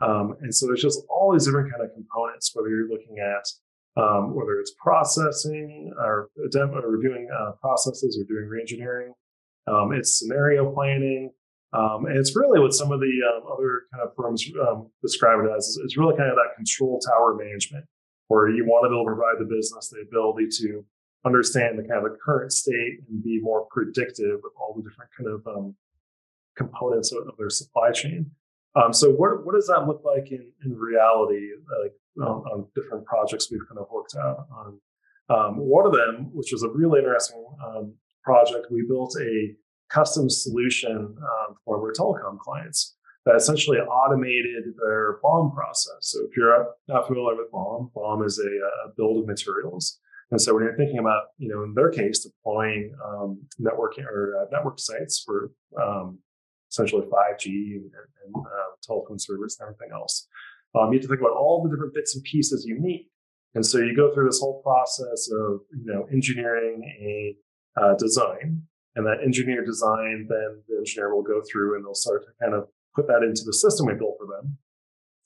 Um, 0.00 0.36
and 0.40 0.54
so 0.54 0.66
there's 0.66 0.82
just 0.82 1.00
all 1.10 1.32
these 1.32 1.44
different 1.44 1.70
kind 1.70 1.84
of 1.84 1.92
components, 1.92 2.52
whether 2.54 2.68
you're 2.68 2.88
looking 2.88 3.18
at 3.18 3.44
um, 3.96 4.34
whether 4.34 4.58
it's 4.60 4.72
processing 4.80 5.92
or, 5.98 6.30
or 6.36 6.90
reviewing 6.90 7.28
uh, 7.36 7.52
processes 7.60 8.18
or 8.18 8.24
doing 8.24 8.48
reengineering, 8.48 9.10
um, 9.66 9.92
it's 9.92 10.18
scenario 10.18 10.72
planning. 10.72 11.32
Um, 11.72 12.06
and 12.06 12.16
it's 12.16 12.34
really 12.34 12.58
what 12.58 12.72
some 12.72 12.90
of 12.90 13.00
the 13.00 13.12
um, 13.28 13.42
other 13.52 13.82
kind 13.92 14.06
of 14.06 14.14
firms 14.16 14.44
um, 14.68 14.90
describe 15.02 15.44
it 15.44 15.50
as. 15.56 15.78
It's 15.84 15.96
really 15.96 16.16
kind 16.16 16.30
of 16.30 16.36
that 16.36 16.56
control 16.56 17.00
tower 17.00 17.36
management 17.36 17.84
where 18.30 18.48
you 18.48 18.64
want 18.64 18.84
to 18.84 18.88
be 18.88 18.94
able 18.94 19.04
to 19.04 19.12
provide 19.12 19.38
the 19.40 19.44
business 19.44 19.88
the 19.88 20.06
ability 20.06 20.46
to 20.48 20.84
understand 21.26 21.76
the 21.76 21.82
kind 21.82 21.98
of 21.98 22.12
the 22.12 22.16
current 22.24 22.52
state 22.52 23.00
and 23.08 23.24
be 23.24 23.40
more 23.42 23.66
predictive 23.72 24.38
with 24.44 24.52
all 24.56 24.72
the 24.72 24.88
different 24.88 25.10
kind 25.18 25.28
of 25.28 25.44
um, 25.48 25.74
components 26.56 27.10
of, 27.10 27.26
of, 27.26 27.34
their 27.38 27.50
supply 27.50 27.90
chain. 27.90 28.30
Um, 28.76 28.92
so 28.92 29.10
what, 29.10 29.44
what 29.44 29.56
does 29.56 29.66
that 29.66 29.88
look 29.88 30.02
like 30.04 30.30
in, 30.30 30.46
in 30.64 30.78
reality, 30.78 31.48
like 31.82 31.92
on, 32.24 32.44
on 32.52 32.66
different 32.76 33.04
projects 33.04 33.50
we've 33.50 33.66
kind 33.68 33.80
of 33.80 33.88
worked 33.92 34.14
out 34.14 34.46
on? 34.54 34.80
Um, 35.28 35.56
one 35.56 35.84
of 35.84 35.92
them, 35.92 36.30
which 36.32 36.52
was 36.52 36.62
a 36.62 36.68
really 36.68 37.00
interesting 37.00 37.44
um, 37.66 37.94
project, 38.22 38.68
we 38.70 38.86
built 38.88 39.16
a 39.20 39.56
custom 39.88 40.30
solution 40.30 40.96
um, 40.96 41.56
for 41.64 41.84
our 41.84 41.92
telecom 41.92 42.38
clients 42.38 42.94
that 43.26 43.36
essentially 43.36 43.78
automated 43.78 44.64
their 44.82 45.18
BOM 45.22 45.52
process. 45.52 45.98
So 46.00 46.20
if 46.28 46.36
you're 46.36 46.74
not 46.88 47.06
familiar 47.06 47.36
with 47.36 47.50
BOM, 47.50 47.90
BOM 47.94 48.24
is 48.24 48.38
a, 48.38 48.88
a 48.88 48.92
build 48.96 49.18
of 49.18 49.26
materials. 49.26 49.98
And 50.30 50.40
so 50.40 50.54
when 50.54 50.64
you're 50.64 50.76
thinking 50.76 50.98
about, 50.98 51.24
you 51.38 51.48
know, 51.48 51.64
in 51.64 51.74
their 51.74 51.90
case, 51.90 52.24
deploying 52.24 52.94
um, 53.04 53.42
networking 53.60 54.04
or 54.04 54.36
uh, 54.40 54.44
network 54.52 54.78
sites 54.78 55.22
for 55.24 55.50
um, 55.80 56.18
essentially 56.70 57.02
5G 57.02 57.46
and, 57.46 57.90
and 58.24 58.34
uh, 58.36 58.70
telephone 58.82 59.18
service 59.18 59.58
and 59.58 59.66
everything 59.66 59.90
else. 59.92 60.26
Um, 60.74 60.92
you 60.92 60.98
have 60.98 61.02
to 61.02 61.08
think 61.08 61.20
about 61.20 61.32
all 61.32 61.62
the 61.62 61.70
different 61.70 61.94
bits 61.94 62.14
and 62.14 62.22
pieces 62.24 62.64
you 62.64 62.78
need. 62.78 63.08
And 63.54 63.66
so 63.66 63.78
you 63.78 63.96
go 63.96 64.14
through 64.14 64.26
this 64.26 64.38
whole 64.38 64.62
process 64.62 65.28
of, 65.32 65.60
you 65.72 65.92
know, 65.92 66.06
engineering 66.12 66.82
a 67.02 67.36
uh, 67.80 67.94
design 67.94 68.62
and 68.94 69.06
that 69.06 69.18
engineer 69.24 69.64
design, 69.64 70.26
then 70.28 70.62
the 70.68 70.78
engineer 70.78 71.14
will 71.14 71.22
go 71.22 71.42
through 71.50 71.76
and 71.76 71.84
they'll 71.84 71.94
start 71.94 72.22
to 72.22 72.28
kind 72.40 72.54
of 72.54 72.68
put 72.94 73.06
that 73.08 73.22
into 73.22 73.42
the 73.44 73.52
system 73.52 73.86
we 73.86 73.94
built 73.94 74.16
for 74.18 74.26
them. 74.26 74.58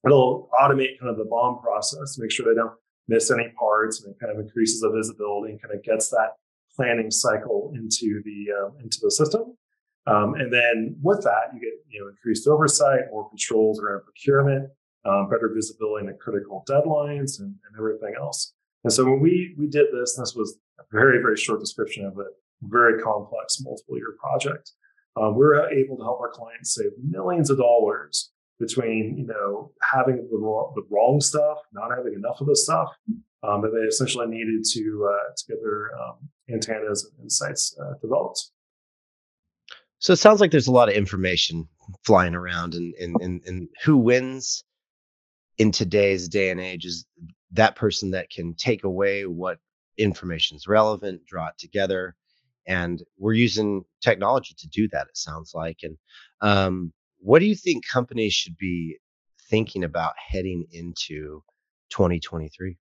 It'll 0.06 0.50
automate 0.60 0.98
kind 1.00 1.10
of 1.10 1.16
the 1.16 1.24
BOM 1.24 1.60
process 1.62 2.18
make 2.18 2.30
sure 2.30 2.46
they 2.46 2.58
don't 2.58 2.74
miss 3.08 3.30
any 3.30 3.52
parts 3.58 4.02
and 4.02 4.14
it 4.14 4.20
kind 4.20 4.32
of 4.32 4.42
increases 4.42 4.80
the 4.80 4.90
visibility 4.90 5.52
and 5.52 5.62
kind 5.62 5.74
of 5.74 5.82
gets 5.82 6.08
that 6.10 6.36
planning 6.74 7.10
cycle 7.10 7.72
into 7.74 8.22
the 8.24 8.46
um, 8.52 8.76
into 8.82 8.98
the 9.02 9.10
system. 9.10 9.56
Um, 10.06 10.34
and 10.34 10.52
then 10.52 10.96
with 11.02 11.22
that, 11.24 11.54
you 11.54 11.60
get 11.60 11.72
you 11.88 12.00
know 12.00 12.08
increased 12.08 12.46
oversight, 12.46 13.10
more 13.10 13.28
controls 13.28 13.80
around 13.80 14.02
procurement, 14.04 14.68
um, 15.04 15.28
better 15.30 15.50
visibility 15.54 16.06
into 16.06 16.18
critical 16.18 16.64
deadlines, 16.68 17.38
and, 17.40 17.54
and, 17.66 17.78
everything 17.78 18.14
else. 18.18 18.52
And 18.84 18.92
so 18.92 19.04
when 19.04 19.20
we 19.20 19.54
we 19.58 19.66
did 19.66 19.86
this, 19.92 20.16
this 20.16 20.34
was 20.34 20.58
a 20.78 20.82
very 20.92 21.22
very 21.22 21.36
short 21.36 21.60
description 21.60 22.04
of 22.04 22.18
a 22.18 22.26
very 22.62 23.02
complex 23.02 23.60
multiple 23.62 23.96
year 23.96 24.14
project. 24.20 24.72
Um, 25.16 25.36
we're 25.36 25.68
able 25.70 25.96
to 25.96 26.02
help 26.02 26.20
our 26.20 26.30
clients 26.30 26.74
save 26.74 26.90
millions 27.02 27.50
of 27.50 27.58
dollars 27.58 28.32
between 28.58 29.16
you 29.18 29.26
know 29.26 29.72
having 29.92 30.16
the 30.30 30.38
wrong, 30.38 30.72
the 30.74 30.82
wrong 30.90 31.20
stuff, 31.20 31.58
not 31.72 31.90
having 31.96 32.14
enough 32.14 32.40
of 32.40 32.46
the 32.46 32.56
stuff 32.56 32.88
um, 33.42 33.62
that 33.62 33.70
they 33.70 33.86
essentially 33.86 34.26
needed 34.26 34.64
to 34.72 35.10
uh, 35.10 35.32
to 35.36 35.44
get 35.48 35.62
their 35.62 35.90
um, 36.00 36.16
antennas 36.52 37.10
and 37.20 37.30
sites 37.30 37.76
uh, 37.80 37.94
developed. 38.00 38.50
So 39.98 40.12
it 40.12 40.16
sounds 40.16 40.40
like 40.40 40.50
there's 40.50 40.66
a 40.66 40.72
lot 40.72 40.88
of 40.88 40.94
information 40.94 41.68
flying 42.04 42.34
around, 42.34 42.74
and 42.74 42.94
and 42.94 43.16
and, 43.20 43.40
and 43.46 43.68
who 43.84 43.96
wins 43.96 44.64
in 45.58 45.70
today's 45.70 46.28
day 46.28 46.50
and 46.50 46.60
age 46.60 46.84
is 46.84 47.06
that 47.52 47.76
person 47.76 48.10
that 48.10 48.30
can 48.30 48.54
take 48.54 48.82
away 48.82 49.26
what 49.26 49.58
information 49.96 50.56
is 50.56 50.66
relevant, 50.66 51.24
draw 51.24 51.48
it 51.48 51.54
together, 51.58 52.16
and 52.66 53.02
we're 53.18 53.34
using 53.34 53.84
technology 54.02 54.54
to 54.58 54.68
do 54.68 54.88
that. 54.88 55.06
It 55.08 55.16
sounds 55.16 55.52
like, 55.54 55.78
and 55.82 55.96
um, 56.40 56.92
what 57.18 57.38
do 57.38 57.46
you 57.46 57.54
think 57.54 57.86
companies 57.86 58.32
should 58.32 58.56
be 58.56 58.98
thinking 59.50 59.84
about 59.84 60.14
heading 60.18 60.66
into 60.72 61.42
2023? 61.90 62.76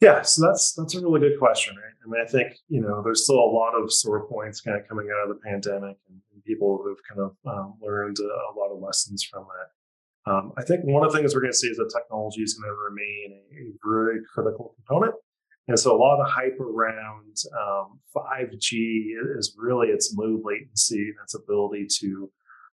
Yeah, 0.00 0.22
so 0.22 0.46
that's 0.46 0.74
that's 0.74 0.94
a 0.94 1.00
really 1.00 1.18
good 1.18 1.40
question, 1.40 1.74
right? 1.74 1.94
I 2.04 2.08
mean, 2.08 2.22
I 2.24 2.30
think 2.30 2.56
you 2.68 2.80
know 2.80 3.02
there's 3.02 3.24
still 3.24 3.38
a 3.38 3.50
lot 3.50 3.72
of 3.74 3.92
sore 3.92 4.28
points 4.28 4.60
kind 4.60 4.80
of 4.80 4.86
coming 4.88 5.08
out 5.12 5.28
of 5.28 5.36
the 5.36 5.40
pandemic, 5.42 5.96
and, 6.08 6.20
and 6.32 6.44
people 6.44 6.80
who've 6.82 6.98
kind 7.08 7.20
of 7.20 7.36
um, 7.52 7.74
learned 7.82 8.16
a, 8.20 8.22
a, 8.22 8.52
lot 8.56 8.70
of 8.72 8.80
lessons 8.80 9.24
from 9.24 9.44
that. 9.44 10.30
Um, 10.30 10.52
I 10.56 10.62
think 10.62 10.84
one 10.84 11.04
of 11.04 11.10
the 11.10 11.18
things 11.18 11.34
we're 11.34 11.40
going 11.40 11.52
to 11.52 11.58
see 11.58 11.66
is 11.66 11.78
that 11.78 11.92
technology 11.92 12.42
is 12.42 12.54
going 12.54 12.70
to 12.70 12.76
remain 12.76 13.40
a, 13.40 13.56
a, 13.56 13.72
very 13.84 14.20
critical 14.32 14.74
component 14.76 15.14
and 15.68 15.78
so 15.78 15.94
a 15.94 15.98
lot 15.98 16.20
of 16.20 16.26
hype 16.26 16.58
around 16.58 17.36
um, 17.60 18.00
5G 18.16 19.12
is 19.36 19.54
really 19.56 19.88
its 19.88 20.14
low 20.16 20.40
latency 20.42 21.02
and 21.02 21.16
its 21.22 21.34
ability 21.34 21.86
to, 22.00 22.06
you 22.06 22.30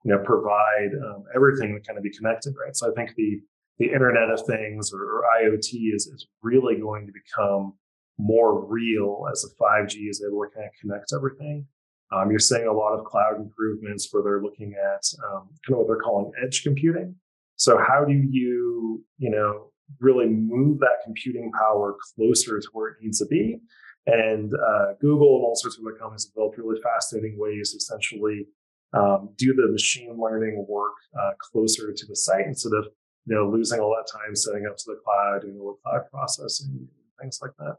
know, 0.04 0.18
provide 0.18 0.90
um, 1.06 1.24
everything 1.34 1.72
that 1.74 1.86
kind 1.86 1.96
of 1.96 2.02
be 2.02 2.10
connected, 2.10 2.54
right? 2.62 2.76
So 2.76 2.90
I 2.90 2.94
think 2.94 3.14
the 3.16 3.40
the 3.78 3.86
Internet 3.86 4.28
of 4.28 4.42
Things 4.46 4.92
or, 4.92 5.02
or 5.02 5.24
IoT 5.40 5.94
is, 5.94 6.06
is 6.06 6.26
really 6.42 6.76
going 6.76 7.06
to 7.06 7.12
become 7.12 7.72
more 8.18 8.62
real 8.66 9.24
as 9.32 9.40
the 9.40 9.50
5G 9.58 10.10
is 10.10 10.22
able 10.22 10.44
to 10.44 10.54
kind 10.54 10.66
of 10.66 10.72
connect 10.78 11.14
everything. 11.14 11.66
Um, 12.12 12.30
you're 12.30 12.40
seeing 12.40 12.66
a 12.66 12.72
lot 12.72 12.92
of 12.92 13.06
cloud 13.06 13.36
improvements 13.36 14.08
where 14.10 14.22
they're 14.22 14.42
looking 14.42 14.74
at 14.74 15.02
um, 15.24 15.48
kind 15.66 15.72
of 15.72 15.78
what 15.78 15.86
they're 15.86 15.96
calling 15.96 16.30
edge 16.44 16.62
computing. 16.62 17.14
So 17.56 17.78
how 17.78 18.04
do 18.04 18.12
you, 18.12 19.02
you 19.16 19.30
know, 19.30 19.69
really 19.98 20.26
move 20.26 20.78
that 20.80 21.02
computing 21.04 21.50
power 21.52 21.96
closer 22.14 22.60
to 22.60 22.68
where 22.72 22.88
it 22.90 22.96
needs 23.02 23.18
to 23.18 23.26
be. 23.26 23.58
And 24.06 24.52
uh, 24.54 24.94
Google 25.00 25.36
and 25.36 25.44
all 25.44 25.56
sorts 25.56 25.78
of 25.78 25.84
other 25.84 25.96
companies 25.96 26.26
have 26.26 26.34
built 26.34 26.56
really 26.56 26.80
fascinating 26.82 27.36
ways 27.38 27.72
to 27.72 27.76
essentially 27.76 28.46
um, 28.92 29.30
do 29.36 29.54
the 29.54 29.70
machine 29.70 30.18
learning 30.18 30.64
work 30.68 30.94
uh, 31.20 31.32
closer 31.52 31.92
to 31.92 32.06
the 32.06 32.16
site 32.16 32.46
instead 32.46 32.72
of 32.76 32.86
you 33.26 33.36
know 33.36 33.48
losing 33.48 33.78
all 33.78 33.94
that 33.96 34.10
time 34.10 34.34
setting 34.34 34.66
up 34.66 34.76
to 34.76 34.84
the 34.86 35.00
cloud, 35.04 35.42
doing 35.42 35.58
all 35.60 35.76
the 35.76 35.90
cloud 35.90 36.10
processing, 36.10 36.88
things 37.20 37.38
like 37.42 37.52
that. 37.58 37.76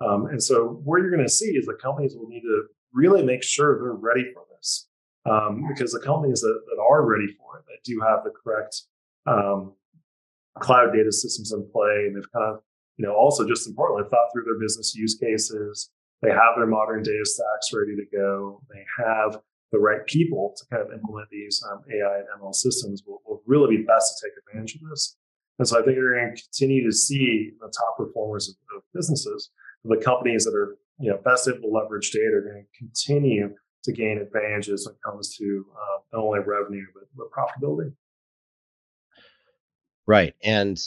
Um, 0.00 0.26
and 0.26 0.42
so 0.42 0.80
what 0.84 0.98
you're 0.98 1.10
going 1.10 1.26
to 1.26 1.32
see 1.32 1.50
is 1.50 1.66
the 1.66 1.74
companies 1.74 2.14
will 2.16 2.28
need 2.28 2.42
to 2.42 2.64
really 2.92 3.22
make 3.22 3.42
sure 3.42 3.78
they're 3.78 3.92
ready 3.92 4.24
for 4.32 4.44
this. 4.56 4.88
Um, 5.28 5.66
because 5.68 5.92
the 5.92 6.00
companies 6.00 6.40
that, 6.40 6.58
that 6.68 6.82
are 6.82 7.04
ready 7.04 7.26
for 7.26 7.58
it, 7.58 7.64
that 7.66 7.84
do 7.84 8.00
have 8.00 8.24
the 8.24 8.30
correct 8.30 8.82
um, 9.26 9.74
cloud 10.60 10.92
data 10.92 11.12
systems 11.12 11.52
in 11.52 11.68
play. 11.72 12.06
And 12.06 12.16
they've 12.16 12.32
kind 12.32 12.54
of, 12.54 12.60
you 12.96 13.06
know, 13.06 13.14
also 13.14 13.46
just 13.46 13.68
importantly 13.68 14.08
thought 14.08 14.28
through 14.32 14.44
their 14.44 14.58
business 14.58 14.94
use 14.94 15.14
cases. 15.14 15.90
They 16.22 16.30
have 16.30 16.56
their 16.56 16.66
modern 16.66 17.02
data 17.02 17.24
stacks 17.24 17.72
ready 17.72 17.94
to 17.96 18.04
go. 18.16 18.60
They 18.72 18.84
have 19.04 19.40
the 19.70 19.78
right 19.78 20.04
people 20.06 20.54
to 20.56 20.66
kind 20.66 20.82
of 20.82 20.92
implement 20.92 21.28
these 21.30 21.62
um, 21.70 21.82
AI 21.92 22.18
and 22.18 22.26
ML 22.42 22.54
systems 22.54 23.02
will, 23.06 23.20
will 23.26 23.42
really 23.46 23.76
be 23.76 23.82
best 23.82 24.18
to 24.18 24.26
take 24.26 24.32
advantage 24.38 24.74
of 24.76 24.88
this. 24.88 25.16
And 25.58 25.68
so 25.68 25.78
I 25.78 25.84
think 25.84 25.96
you're 25.96 26.14
going 26.14 26.34
to 26.34 26.42
continue 26.42 26.84
to 26.84 26.92
see 26.92 27.50
the 27.60 27.66
top 27.66 27.96
performers 27.98 28.48
of, 28.48 28.76
of 28.76 28.82
businesses, 28.94 29.50
the 29.84 29.96
companies 29.96 30.44
that 30.44 30.54
are 30.54 30.76
you 30.98 31.10
know 31.10 31.18
best 31.24 31.48
able 31.48 31.60
to 31.60 31.68
leverage 31.68 32.10
data 32.10 32.36
are 32.36 32.42
going 32.42 32.64
to 32.64 32.78
continue 32.78 33.54
to 33.84 33.92
gain 33.92 34.18
advantages 34.18 34.86
when 34.86 34.94
it 34.94 35.00
comes 35.04 35.36
to 35.36 35.64
uh, 35.72 35.98
not 36.12 36.24
only 36.24 36.40
revenue 36.40 36.84
but, 36.94 37.04
but 37.16 37.30
profitability. 37.30 37.92
Right. 40.08 40.34
And 40.42 40.78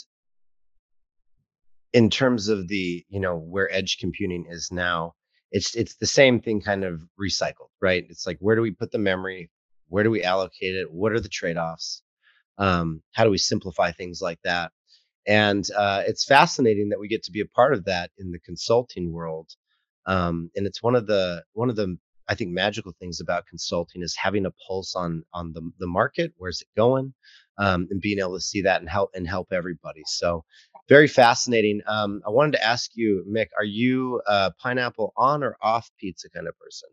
in 1.92 2.10
terms 2.10 2.48
of 2.48 2.68
the, 2.68 3.04
you 3.08 3.20
know, 3.20 3.36
where 3.36 3.72
edge 3.72 3.98
computing 3.98 4.46
is 4.50 4.70
now, 4.72 5.14
it's 5.52 5.76
it's 5.76 5.96
the 5.96 6.06
same 6.06 6.40
thing 6.40 6.60
kind 6.60 6.84
of 6.84 7.02
recycled, 7.20 7.70
right? 7.80 8.04
It's 8.08 8.26
like 8.26 8.38
where 8.40 8.56
do 8.56 8.62
we 8.62 8.72
put 8.72 8.90
the 8.90 8.98
memory? 8.98 9.50
Where 9.88 10.02
do 10.02 10.10
we 10.10 10.24
allocate 10.24 10.74
it? 10.74 10.90
What 10.90 11.12
are 11.12 11.20
the 11.20 11.28
trade-offs? 11.28 12.02
Um, 12.58 13.02
how 13.12 13.24
do 13.24 13.30
we 13.30 13.38
simplify 13.38 13.92
things 13.92 14.20
like 14.22 14.40
that? 14.44 14.72
And 15.26 15.64
uh, 15.76 16.02
it's 16.06 16.24
fascinating 16.24 16.88
that 16.88 16.98
we 16.98 17.08
get 17.08 17.22
to 17.24 17.32
be 17.32 17.40
a 17.40 17.46
part 17.46 17.74
of 17.74 17.84
that 17.84 18.10
in 18.18 18.32
the 18.32 18.40
consulting 18.40 19.12
world. 19.12 19.50
Um, 20.06 20.50
and 20.56 20.66
it's 20.66 20.82
one 20.82 20.96
of 20.96 21.06
the 21.06 21.44
one 21.52 21.70
of 21.70 21.76
the 21.76 21.96
I 22.28 22.34
think 22.34 22.50
magical 22.50 22.92
things 22.98 23.20
about 23.20 23.46
consulting 23.46 24.02
is 24.02 24.16
having 24.16 24.46
a 24.46 24.52
pulse 24.66 24.94
on 24.94 25.24
on 25.32 25.52
the 25.52 25.62
the 25.78 25.86
market. 25.86 26.32
Where's 26.36 26.60
it 26.60 26.68
going? 26.76 27.14
um, 27.58 27.86
and 27.90 28.00
being 28.00 28.18
able 28.18 28.34
to 28.34 28.40
see 28.40 28.62
that 28.62 28.80
and 28.80 28.88
help 28.88 29.10
and 29.14 29.26
help 29.26 29.52
everybody. 29.52 30.02
So 30.06 30.44
very 30.88 31.08
fascinating. 31.08 31.80
Um, 31.86 32.22
I 32.26 32.30
wanted 32.30 32.52
to 32.52 32.64
ask 32.64 32.90
you, 32.94 33.24
Mick, 33.30 33.48
are 33.58 33.64
you 33.64 34.20
a 34.26 34.52
pineapple 34.62 35.12
on 35.16 35.42
or 35.42 35.56
off 35.62 35.90
pizza 35.98 36.28
kind 36.30 36.48
of 36.48 36.58
person? 36.58 36.88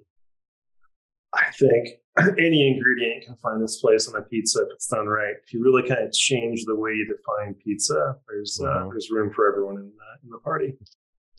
I 1.33 1.51
think 1.51 1.89
any 2.39 2.67
ingredient 2.75 3.25
can 3.25 3.35
find 3.35 3.61
its 3.61 3.79
place 3.79 4.07
on 4.07 4.19
a 4.19 4.23
pizza 4.23 4.63
if 4.63 4.69
it's 4.73 4.87
done 4.87 5.05
right. 5.05 5.35
If 5.43 5.53
you 5.53 5.63
really 5.63 5.87
kind 5.87 6.03
of 6.03 6.11
change 6.11 6.65
the 6.65 6.75
way 6.75 6.91
you 6.91 7.05
define 7.05 7.53
pizza, 7.55 8.15
there's 8.27 8.59
uh, 8.61 8.67
mm-hmm. 8.67 8.87
uh, 8.87 8.89
there's 8.89 9.09
room 9.11 9.31
for 9.33 9.47
everyone 9.47 9.75
in 9.75 9.83
the, 9.83 10.23
in 10.23 10.29
the 10.29 10.39
party. 10.39 10.73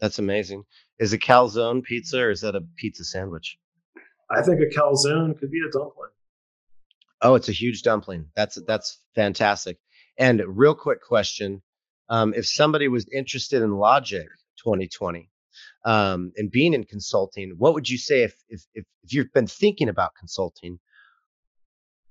That's 0.01 0.19
amazing. 0.19 0.65
Is 0.99 1.13
it 1.13 1.21
calzone 1.21 1.83
pizza 1.83 2.21
or 2.21 2.31
is 2.31 2.41
that 2.41 2.55
a 2.55 2.63
pizza 2.77 3.05
sandwich? 3.05 3.59
I 4.31 4.43
think 4.43 4.61
a 4.61 4.67
calzone 4.67 5.39
could 5.39 5.51
be 5.51 5.61
a 5.67 5.71
dumpling. 5.71 6.11
Oh, 7.23 7.35
it's 7.35 7.49
a 7.49 7.53
huge 7.53 7.83
dumpling. 7.83 8.27
That's 8.35 8.59
that's 8.67 8.99
fantastic. 9.15 9.79
And 10.19 10.43
real 10.47 10.75
quick 10.75 11.03
question: 11.03 11.63
um, 12.09 12.33
If 12.35 12.47
somebody 12.47 12.89
was 12.89 13.07
interested 13.13 13.63
in 13.63 13.73
Logic 13.73 14.27
2020 14.63 15.29
um, 15.85 16.33
and 16.37 16.51
being 16.51 16.75
in 16.75 16.85
consulting, 16.85 17.55
what 17.59 17.75
would 17.75 17.89
you 17.89 17.99
say 17.99 18.23
if, 18.23 18.35
if 18.49 18.63
if 18.75 18.85
if 19.03 19.13
you've 19.13 19.33
been 19.33 19.47
thinking 19.47 19.89
about 19.89 20.15
consulting? 20.19 20.79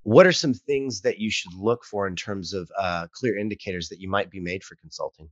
What 0.02 0.26
are 0.26 0.32
some 0.32 0.54
things 0.54 1.02
that 1.02 1.18
you 1.18 1.30
should 1.30 1.52
look 1.54 1.84
for 1.84 2.06
in 2.06 2.16
terms 2.16 2.54
of 2.54 2.70
uh, 2.78 3.06
clear 3.12 3.36
indicators 3.36 3.88
that 3.90 4.00
you 4.00 4.08
might 4.08 4.30
be 4.30 4.40
made 4.40 4.64
for 4.64 4.74
consulting? 4.76 5.28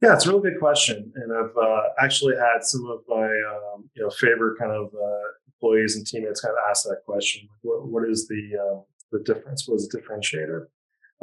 Yeah, 0.00 0.14
it's 0.14 0.26
a 0.26 0.30
really 0.30 0.50
good 0.50 0.60
question, 0.60 1.12
and 1.16 1.32
I've 1.32 1.56
uh, 1.56 1.82
actually 2.00 2.36
had 2.36 2.62
some 2.62 2.86
of 2.86 3.00
my 3.08 3.26
um, 3.26 3.90
you 3.94 4.02
know 4.02 4.10
favorite 4.10 4.56
kind 4.58 4.70
of 4.70 4.94
uh, 4.94 5.28
employees 5.60 5.96
and 5.96 6.06
teammates 6.06 6.40
kind 6.40 6.52
of 6.52 6.70
ask 6.70 6.84
that 6.84 7.02
question: 7.06 7.48
what, 7.62 7.86
what 7.86 8.08
is 8.08 8.28
the 8.28 8.42
uh, 8.56 8.80
the 9.12 9.20
difference? 9.20 9.66
What 9.66 9.76
is 9.76 9.88
the 9.88 9.98
differentiator? 9.98 10.66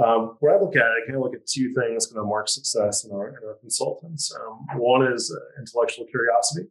Um, 0.04 0.36
where 0.42 0.58
I 0.58 0.62
look 0.62 0.76
at 0.76 0.82
it, 0.82 1.04
I 1.04 1.06
kind 1.06 1.16
of 1.16 1.22
look 1.22 1.36
at 1.36 1.48
two 1.48 1.74
things 1.74 2.08
going 2.08 2.22
to 2.22 2.28
mark 2.28 2.50
success 2.50 3.06
in 3.06 3.12
our, 3.12 3.30
in 3.30 3.36
our 3.48 3.56
consultants. 3.62 4.36
Um, 4.36 4.66
one 4.78 5.10
is 5.10 5.34
uh, 5.34 5.62
intellectual 5.62 6.06
curiosity, 6.08 6.68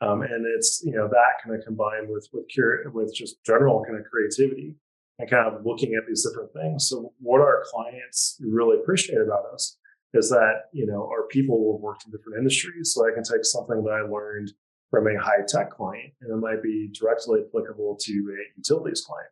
um, 0.00 0.22
and 0.22 0.44
it's 0.56 0.82
you 0.84 0.92
know 0.92 1.08
that 1.08 1.42
kind 1.44 1.56
of 1.56 1.64
combined 1.64 2.08
with 2.08 2.28
with 2.32 2.46
cur- 2.54 2.90
with 2.92 3.14
just 3.14 3.44
general 3.44 3.84
kind 3.84 3.98
of 3.98 4.04
creativity 4.10 4.74
and 5.18 5.30
kind 5.30 5.46
of 5.46 5.64
looking 5.64 5.94
at 5.94 6.06
these 6.08 6.26
different 6.26 6.52
things. 6.52 6.88
So, 6.88 7.12
what 7.20 7.40
our 7.40 7.64
clients 7.70 8.40
really 8.40 8.78
appreciate 8.78 9.20
about 9.20 9.44
us 9.52 9.76
is 10.14 10.28
that 10.30 10.62
you 10.72 10.86
know 10.86 11.04
our 11.04 11.28
people 11.28 11.74
have 11.74 11.80
worked 11.80 12.06
in 12.06 12.10
different 12.10 12.38
industries, 12.38 12.92
so 12.92 13.06
I 13.06 13.14
can 13.14 13.22
take 13.22 13.44
something 13.44 13.84
that 13.84 13.92
I 13.92 14.00
learned 14.00 14.50
from 14.90 15.06
a 15.06 15.18
high 15.20 15.42
tech 15.46 15.70
client, 15.70 16.12
and 16.20 16.32
it 16.32 16.36
might 16.36 16.62
be 16.62 16.90
directly 16.98 17.40
applicable 17.46 17.96
to 18.00 18.12
a 18.12 18.56
utilities 18.56 19.02
client. 19.02 19.30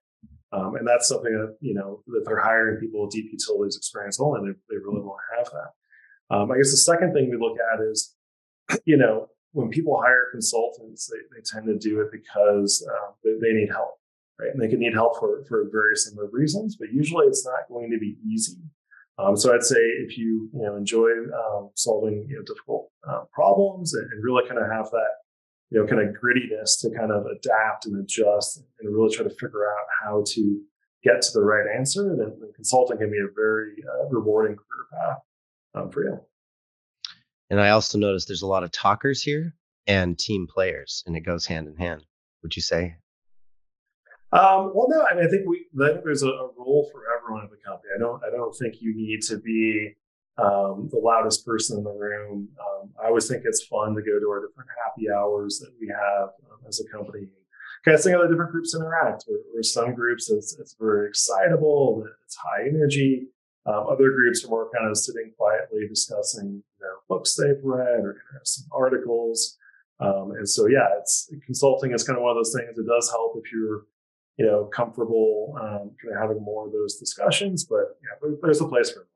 Um, 0.52 0.76
and 0.76 0.86
that's 0.86 1.08
something 1.08 1.32
that 1.32 1.56
you 1.60 1.74
know 1.74 2.02
that 2.06 2.22
they're 2.24 2.40
hiring 2.40 2.78
people 2.78 3.02
with 3.02 3.10
deep 3.10 3.30
utilities 3.32 3.76
experience 3.76 4.20
only. 4.20 4.40
They, 4.40 4.56
they 4.70 4.76
really 4.76 5.02
want 5.02 5.18
to 5.30 5.38
have 5.38 5.50
that. 5.52 6.34
Um, 6.34 6.50
I 6.50 6.56
guess 6.56 6.70
the 6.70 6.76
second 6.76 7.12
thing 7.12 7.30
we 7.30 7.36
look 7.36 7.56
at 7.72 7.80
is, 7.80 8.14
you 8.84 8.96
know, 8.96 9.28
when 9.52 9.70
people 9.70 10.00
hire 10.00 10.26
consultants, 10.30 11.10
they, 11.10 11.18
they 11.34 11.42
tend 11.44 11.66
to 11.66 11.78
do 11.78 12.00
it 12.00 12.08
because 12.12 12.86
uh, 12.90 13.12
they, 13.24 13.32
they, 13.40 13.52
need 13.52 13.68
help, 13.70 13.98
right? 14.38 14.50
And 14.52 14.60
they 14.60 14.68
can 14.68 14.80
need 14.80 14.94
help 14.94 15.18
for 15.18 15.44
for 15.48 15.68
various 15.70 16.08
number 16.08 16.24
of 16.24 16.32
reasons, 16.32 16.76
but 16.76 16.92
usually 16.92 17.26
it's 17.26 17.44
not 17.44 17.68
going 17.68 17.90
to 17.90 17.98
be 17.98 18.16
easy. 18.24 18.58
Um, 19.18 19.36
so 19.36 19.54
I'd 19.54 19.62
say 19.62 19.78
if 19.78 20.16
you 20.16 20.48
you 20.52 20.62
know 20.62 20.76
enjoy 20.76 21.10
um, 21.34 21.70
solving 21.74 22.26
you 22.28 22.36
know 22.36 22.42
difficult 22.42 22.90
uh, 23.08 23.22
problems 23.32 23.94
and, 23.94 24.10
and 24.12 24.22
really 24.22 24.46
kind 24.46 24.60
of 24.60 24.70
have 24.70 24.90
that 24.90 25.25
you 25.70 25.80
know, 25.80 25.86
kind 25.86 26.00
of 26.00 26.14
grittiness 26.14 26.80
to 26.80 26.90
kind 26.90 27.10
of 27.10 27.26
adapt 27.26 27.86
and 27.86 27.98
adjust 28.00 28.62
and 28.80 28.94
really 28.94 29.14
try 29.14 29.24
to 29.24 29.30
figure 29.30 29.66
out 29.66 29.86
how 30.02 30.22
to 30.26 30.60
get 31.02 31.22
to 31.22 31.32
the 31.32 31.42
right 31.42 31.66
answer, 31.76 32.10
And, 32.10 32.20
then 32.20 32.52
consulting 32.54 32.98
can 32.98 33.10
be 33.10 33.18
a 33.18 33.32
very 33.34 33.74
uh, 33.82 34.08
rewarding 34.08 34.56
career 34.56 34.86
path 34.92 35.18
um, 35.74 35.90
for 35.90 36.04
you. 36.04 36.20
And 37.50 37.60
I 37.60 37.70
also 37.70 37.98
noticed 37.98 38.28
there's 38.28 38.42
a 38.42 38.46
lot 38.46 38.64
of 38.64 38.72
talkers 38.72 39.22
here 39.22 39.54
and 39.86 40.18
team 40.18 40.46
players, 40.48 41.04
and 41.06 41.16
it 41.16 41.20
goes 41.20 41.46
hand 41.46 41.68
in 41.68 41.76
hand. 41.76 42.04
Would 42.42 42.56
you 42.56 42.62
say? 42.62 42.96
Um, 44.32 44.72
well, 44.74 44.88
no. 44.88 45.04
I 45.04 45.14
mean, 45.14 45.24
I 45.24 45.28
think 45.28 45.46
we 45.46 45.66
I 45.80 45.92
think 45.92 46.04
there's 46.04 46.24
a, 46.24 46.28
a 46.28 46.50
role 46.58 46.88
for 46.90 47.02
everyone 47.16 47.44
in 47.44 47.50
the 47.50 47.56
company. 47.64 47.90
I 47.94 47.98
don't. 47.98 48.20
I 48.24 48.30
don't 48.30 48.52
think 48.52 48.80
you 48.80 48.94
need 48.96 49.22
to 49.22 49.38
be 49.38 49.94
um, 50.38 50.88
the 50.92 50.98
loudest 50.98 51.46
person 51.46 51.78
in 51.78 51.84
the 51.84 51.90
room. 51.90 52.48
Um, 52.60 52.90
I 53.02 53.08
always 53.08 53.28
think 53.28 53.42
it's 53.44 53.64
fun 53.64 53.94
to 53.94 54.02
go 54.02 54.20
to 54.20 54.28
our 54.28 54.46
different 54.46 54.70
happy 54.84 55.10
hours 55.10 55.58
that 55.60 55.72
we 55.80 55.88
have 55.88 56.30
um, 56.50 56.58
as 56.68 56.80
a 56.80 56.96
company. 56.96 57.26
Kind 57.84 57.94
of 57.94 58.00
seeing 58.00 58.16
how 58.16 58.22
the 58.22 58.28
different 58.28 58.52
groups 58.52 58.74
interact. 58.74 59.24
Where, 59.26 59.38
where 59.52 59.62
some 59.62 59.94
groups 59.94 60.30
it's, 60.30 60.56
it's, 60.58 60.76
very 60.78 61.08
excitable, 61.08 62.04
it's 62.24 62.36
high 62.36 62.68
energy. 62.68 63.28
Um, 63.64 63.86
other 63.88 64.10
groups 64.10 64.44
are 64.44 64.48
more 64.48 64.70
kind 64.76 64.90
of 64.90 64.96
sitting 64.96 65.32
quietly 65.36 65.88
discussing 65.88 66.62
you 66.78 66.86
know, 66.86 66.96
books 67.08 67.34
they've 67.34 67.62
read 67.62 68.00
or 68.00 68.22
interesting 68.32 68.66
articles. 68.72 69.56
Um, 69.98 70.32
and 70.36 70.48
so, 70.48 70.66
yeah, 70.66 70.86
it's 70.98 71.32
consulting 71.46 71.92
is 71.92 72.04
kind 72.04 72.16
of 72.16 72.22
one 72.22 72.30
of 72.30 72.36
those 72.36 72.54
things. 72.54 72.78
It 72.78 72.86
does 72.86 73.10
help 73.10 73.34
if 73.42 73.50
you're 73.52 73.86
you 74.36 74.44
know 74.44 74.66
comfortable 74.66 75.56
um, 75.58 75.92
kind 76.02 76.14
of 76.14 76.20
having 76.20 76.42
more 76.42 76.66
of 76.66 76.72
those 76.72 76.96
discussions. 76.96 77.64
But 77.64 77.96
yeah, 78.02 78.30
there's 78.42 78.60
a 78.60 78.68
place 78.68 78.90
for 78.90 79.00
it. 79.00 79.06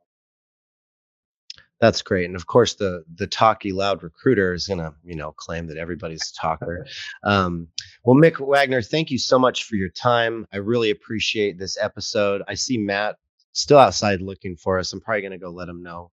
That's 1.81 2.03
great. 2.03 2.27
And 2.27 2.37
of 2.37 2.47
course, 2.47 2.75
the 2.75 3.05
the 3.15 3.27
talky 3.27 3.73
loud 3.73 4.03
recruiter 4.03 4.53
is 4.53 4.67
gonna, 4.67 4.95
you 5.03 5.17
know, 5.17 5.33
claim 5.33 5.67
that 5.69 5.79
everybody's 5.79 6.33
a 6.37 6.41
talker. 6.41 6.87
Um, 7.25 7.69
well, 8.05 8.17
Mick 8.17 8.39
Wagner, 8.47 8.83
thank 8.83 9.11
you 9.11 9.19
so 9.19 9.39
much 9.39 9.65
for 9.65 9.77
your 9.77 9.89
time. 9.89 10.47
I 10.53 10.59
really 10.59 10.91
appreciate 10.91 11.59
this 11.59 11.79
episode. 11.81 12.43
I 12.49 12.55
see 12.55 12.77
Matt 12.77 13.17
still 13.53 13.79
outside 13.79 14.21
looking 14.21 14.57
for 14.57 14.79
us. 14.79 14.93
I'm 14.93 15.01
probably 15.01 15.23
gonna 15.23 15.39
go 15.39 15.51
let 15.51 15.69
him 15.69 15.83
know 15.83 16.11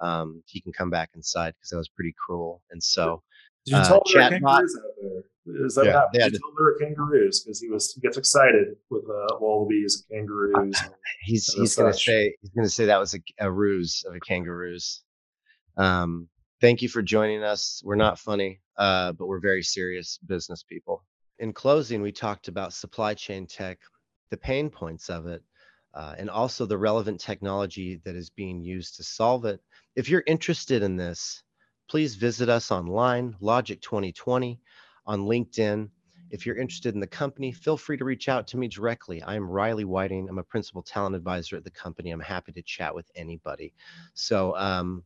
um, 0.00 0.42
he 0.46 0.60
can 0.60 0.72
come 0.72 0.90
back 0.90 1.10
inside 1.14 1.54
because 1.56 1.70
that 1.70 1.76
was 1.76 1.88
pretty 1.88 2.14
cruel. 2.24 2.62
And 2.70 2.82
so, 2.82 3.22
did 3.64 3.72
you 3.72 3.78
uh, 3.78 3.88
tell 3.88 4.02
there 4.12 4.22
are 4.22 4.30
kangaroos 4.30 4.78
out 4.78 4.90
there? 5.00 5.64
Is 5.64 5.74
that 5.76 5.86
yeah, 5.86 5.94
what 5.94 6.00
happened? 6.00 6.22
Did 6.22 6.32
you 6.32 6.38
tell 6.38 6.52
there 6.56 6.66
are 6.66 6.78
kangaroos 6.78 7.40
because 7.40 7.60
he 7.60 7.68
was 7.68 7.92
he 7.92 8.00
gets 8.00 8.16
excited 8.16 8.76
with 8.90 9.04
uh, 9.04 9.36
wallabies 9.40 10.04
and 10.10 10.20
kangaroos. 10.20 10.54
And, 10.54 10.74
he's 11.22 11.48
and 11.48 11.62
he's 11.62 11.74
gonna 11.74 11.94
say 11.94 12.34
he's 12.40 12.50
gonna 12.50 12.68
say 12.68 12.86
that 12.86 12.98
was 12.98 13.14
a, 13.14 13.20
a 13.38 13.50
ruse 13.50 14.04
of 14.06 14.14
a 14.14 14.20
kangaroos. 14.20 15.02
Um, 15.76 16.28
thank 16.60 16.82
you 16.82 16.88
for 16.88 17.02
joining 17.02 17.42
us. 17.42 17.82
We're 17.84 17.96
not 17.96 18.18
funny, 18.18 18.60
uh, 18.76 19.12
but 19.12 19.26
we're 19.26 19.40
very 19.40 19.62
serious 19.62 20.18
business 20.26 20.62
people. 20.62 21.04
In 21.38 21.52
closing, 21.52 22.00
we 22.00 22.12
talked 22.12 22.48
about 22.48 22.72
supply 22.72 23.14
chain 23.14 23.46
tech, 23.46 23.78
the 24.30 24.38
pain 24.38 24.70
points 24.70 25.10
of 25.10 25.26
it, 25.26 25.42
uh, 25.94 26.14
and 26.16 26.30
also 26.30 26.64
the 26.64 26.78
relevant 26.78 27.20
technology 27.20 28.00
that 28.04 28.14
is 28.14 28.30
being 28.30 28.62
used 28.62 28.96
to 28.96 29.04
solve 29.04 29.44
it. 29.44 29.60
If 29.96 30.08
you're 30.08 30.24
interested 30.26 30.82
in 30.82 30.96
this, 30.96 31.42
please 31.88 32.14
visit 32.14 32.48
us 32.48 32.70
online, 32.70 33.36
Logic 33.40 33.80
2020, 33.80 34.58
on 35.06 35.20
LinkedIn. 35.20 35.90
If 36.30 36.44
you're 36.44 36.56
interested 36.56 36.94
in 36.94 37.00
the 37.00 37.06
company, 37.06 37.52
feel 37.52 37.76
free 37.76 37.96
to 37.98 38.04
reach 38.04 38.28
out 38.28 38.46
to 38.48 38.56
me 38.56 38.66
directly. 38.66 39.22
I'm 39.22 39.48
Riley 39.48 39.84
Whiting. 39.84 40.28
I'm 40.28 40.38
a 40.38 40.42
principal 40.42 40.82
talent 40.82 41.14
advisor 41.14 41.56
at 41.56 41.64
the 41.64 41.70
company. 41.70 42.10
I'm 42.10 42.20
happy 42.20 42.52
to 42.52 42.62
chat 42.62 42.94
with 42.94 43.08
anybody. 43.14 43.72
So, 44.14 44.56
um, 44.56 45.04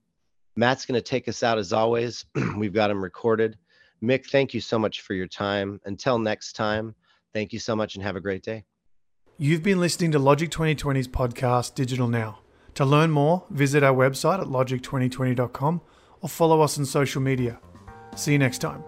Matt's 0.60 0.84
going 0.84 0.98
to 0.98 1.02
take 1.02 1.26
us 1.26 1.42
out 1.42 1.56
as 1.56 1.72
always. 1.72 2.26
We've 2.56 2.74
got 2.74 2.90
him 2.90 3.02
recorded. 3.02 3.56
Mick, 4.02 4.26
thank 4.26 4.52
you 4.52 4.60
so 4.60 4.78
much 4.78 5.00
for 5.00 5.14
your 5.14 5.26
time. 5.26 5.80
Until 5.86 6.18
next 6.18 6.52
time, 6.52 6.94
thank 7.32 7.54
you 7.54 7.58
so 7.58 7.74
much 7.74 7.94
and 7.94 8.04
have 8.04 8.14
a 8.14 8.20
great 8.20 8.42
day. 8.42 8.64
You've 9.38 9.62
been 9.62 9.80
listening 9.80 10.12
to 10.12 10.18
Logic 10.18 10.50
2020's 10.50 11.08
podcast, 11.08 11.74
Digital 11.74 12.08
Now. 12.08 12.40
To 12.74 12.84
learn 12.84 13.10
more, 13.10 13.46
visit 13.48 13.82
our 13.82 13.94
website 13.94 14.38
at 14.38 14.48
logic2020.com 14.48 15.80
or 16.20 16.28
follow 16.28 16.60
us 16.60 16.76
on 16.76 16.84
social 16.84 17.22
media. 17.22 17.58
See 18.14 18.32
you 18.32 18.38
next 18.38 18.58
time. 18.58 18.84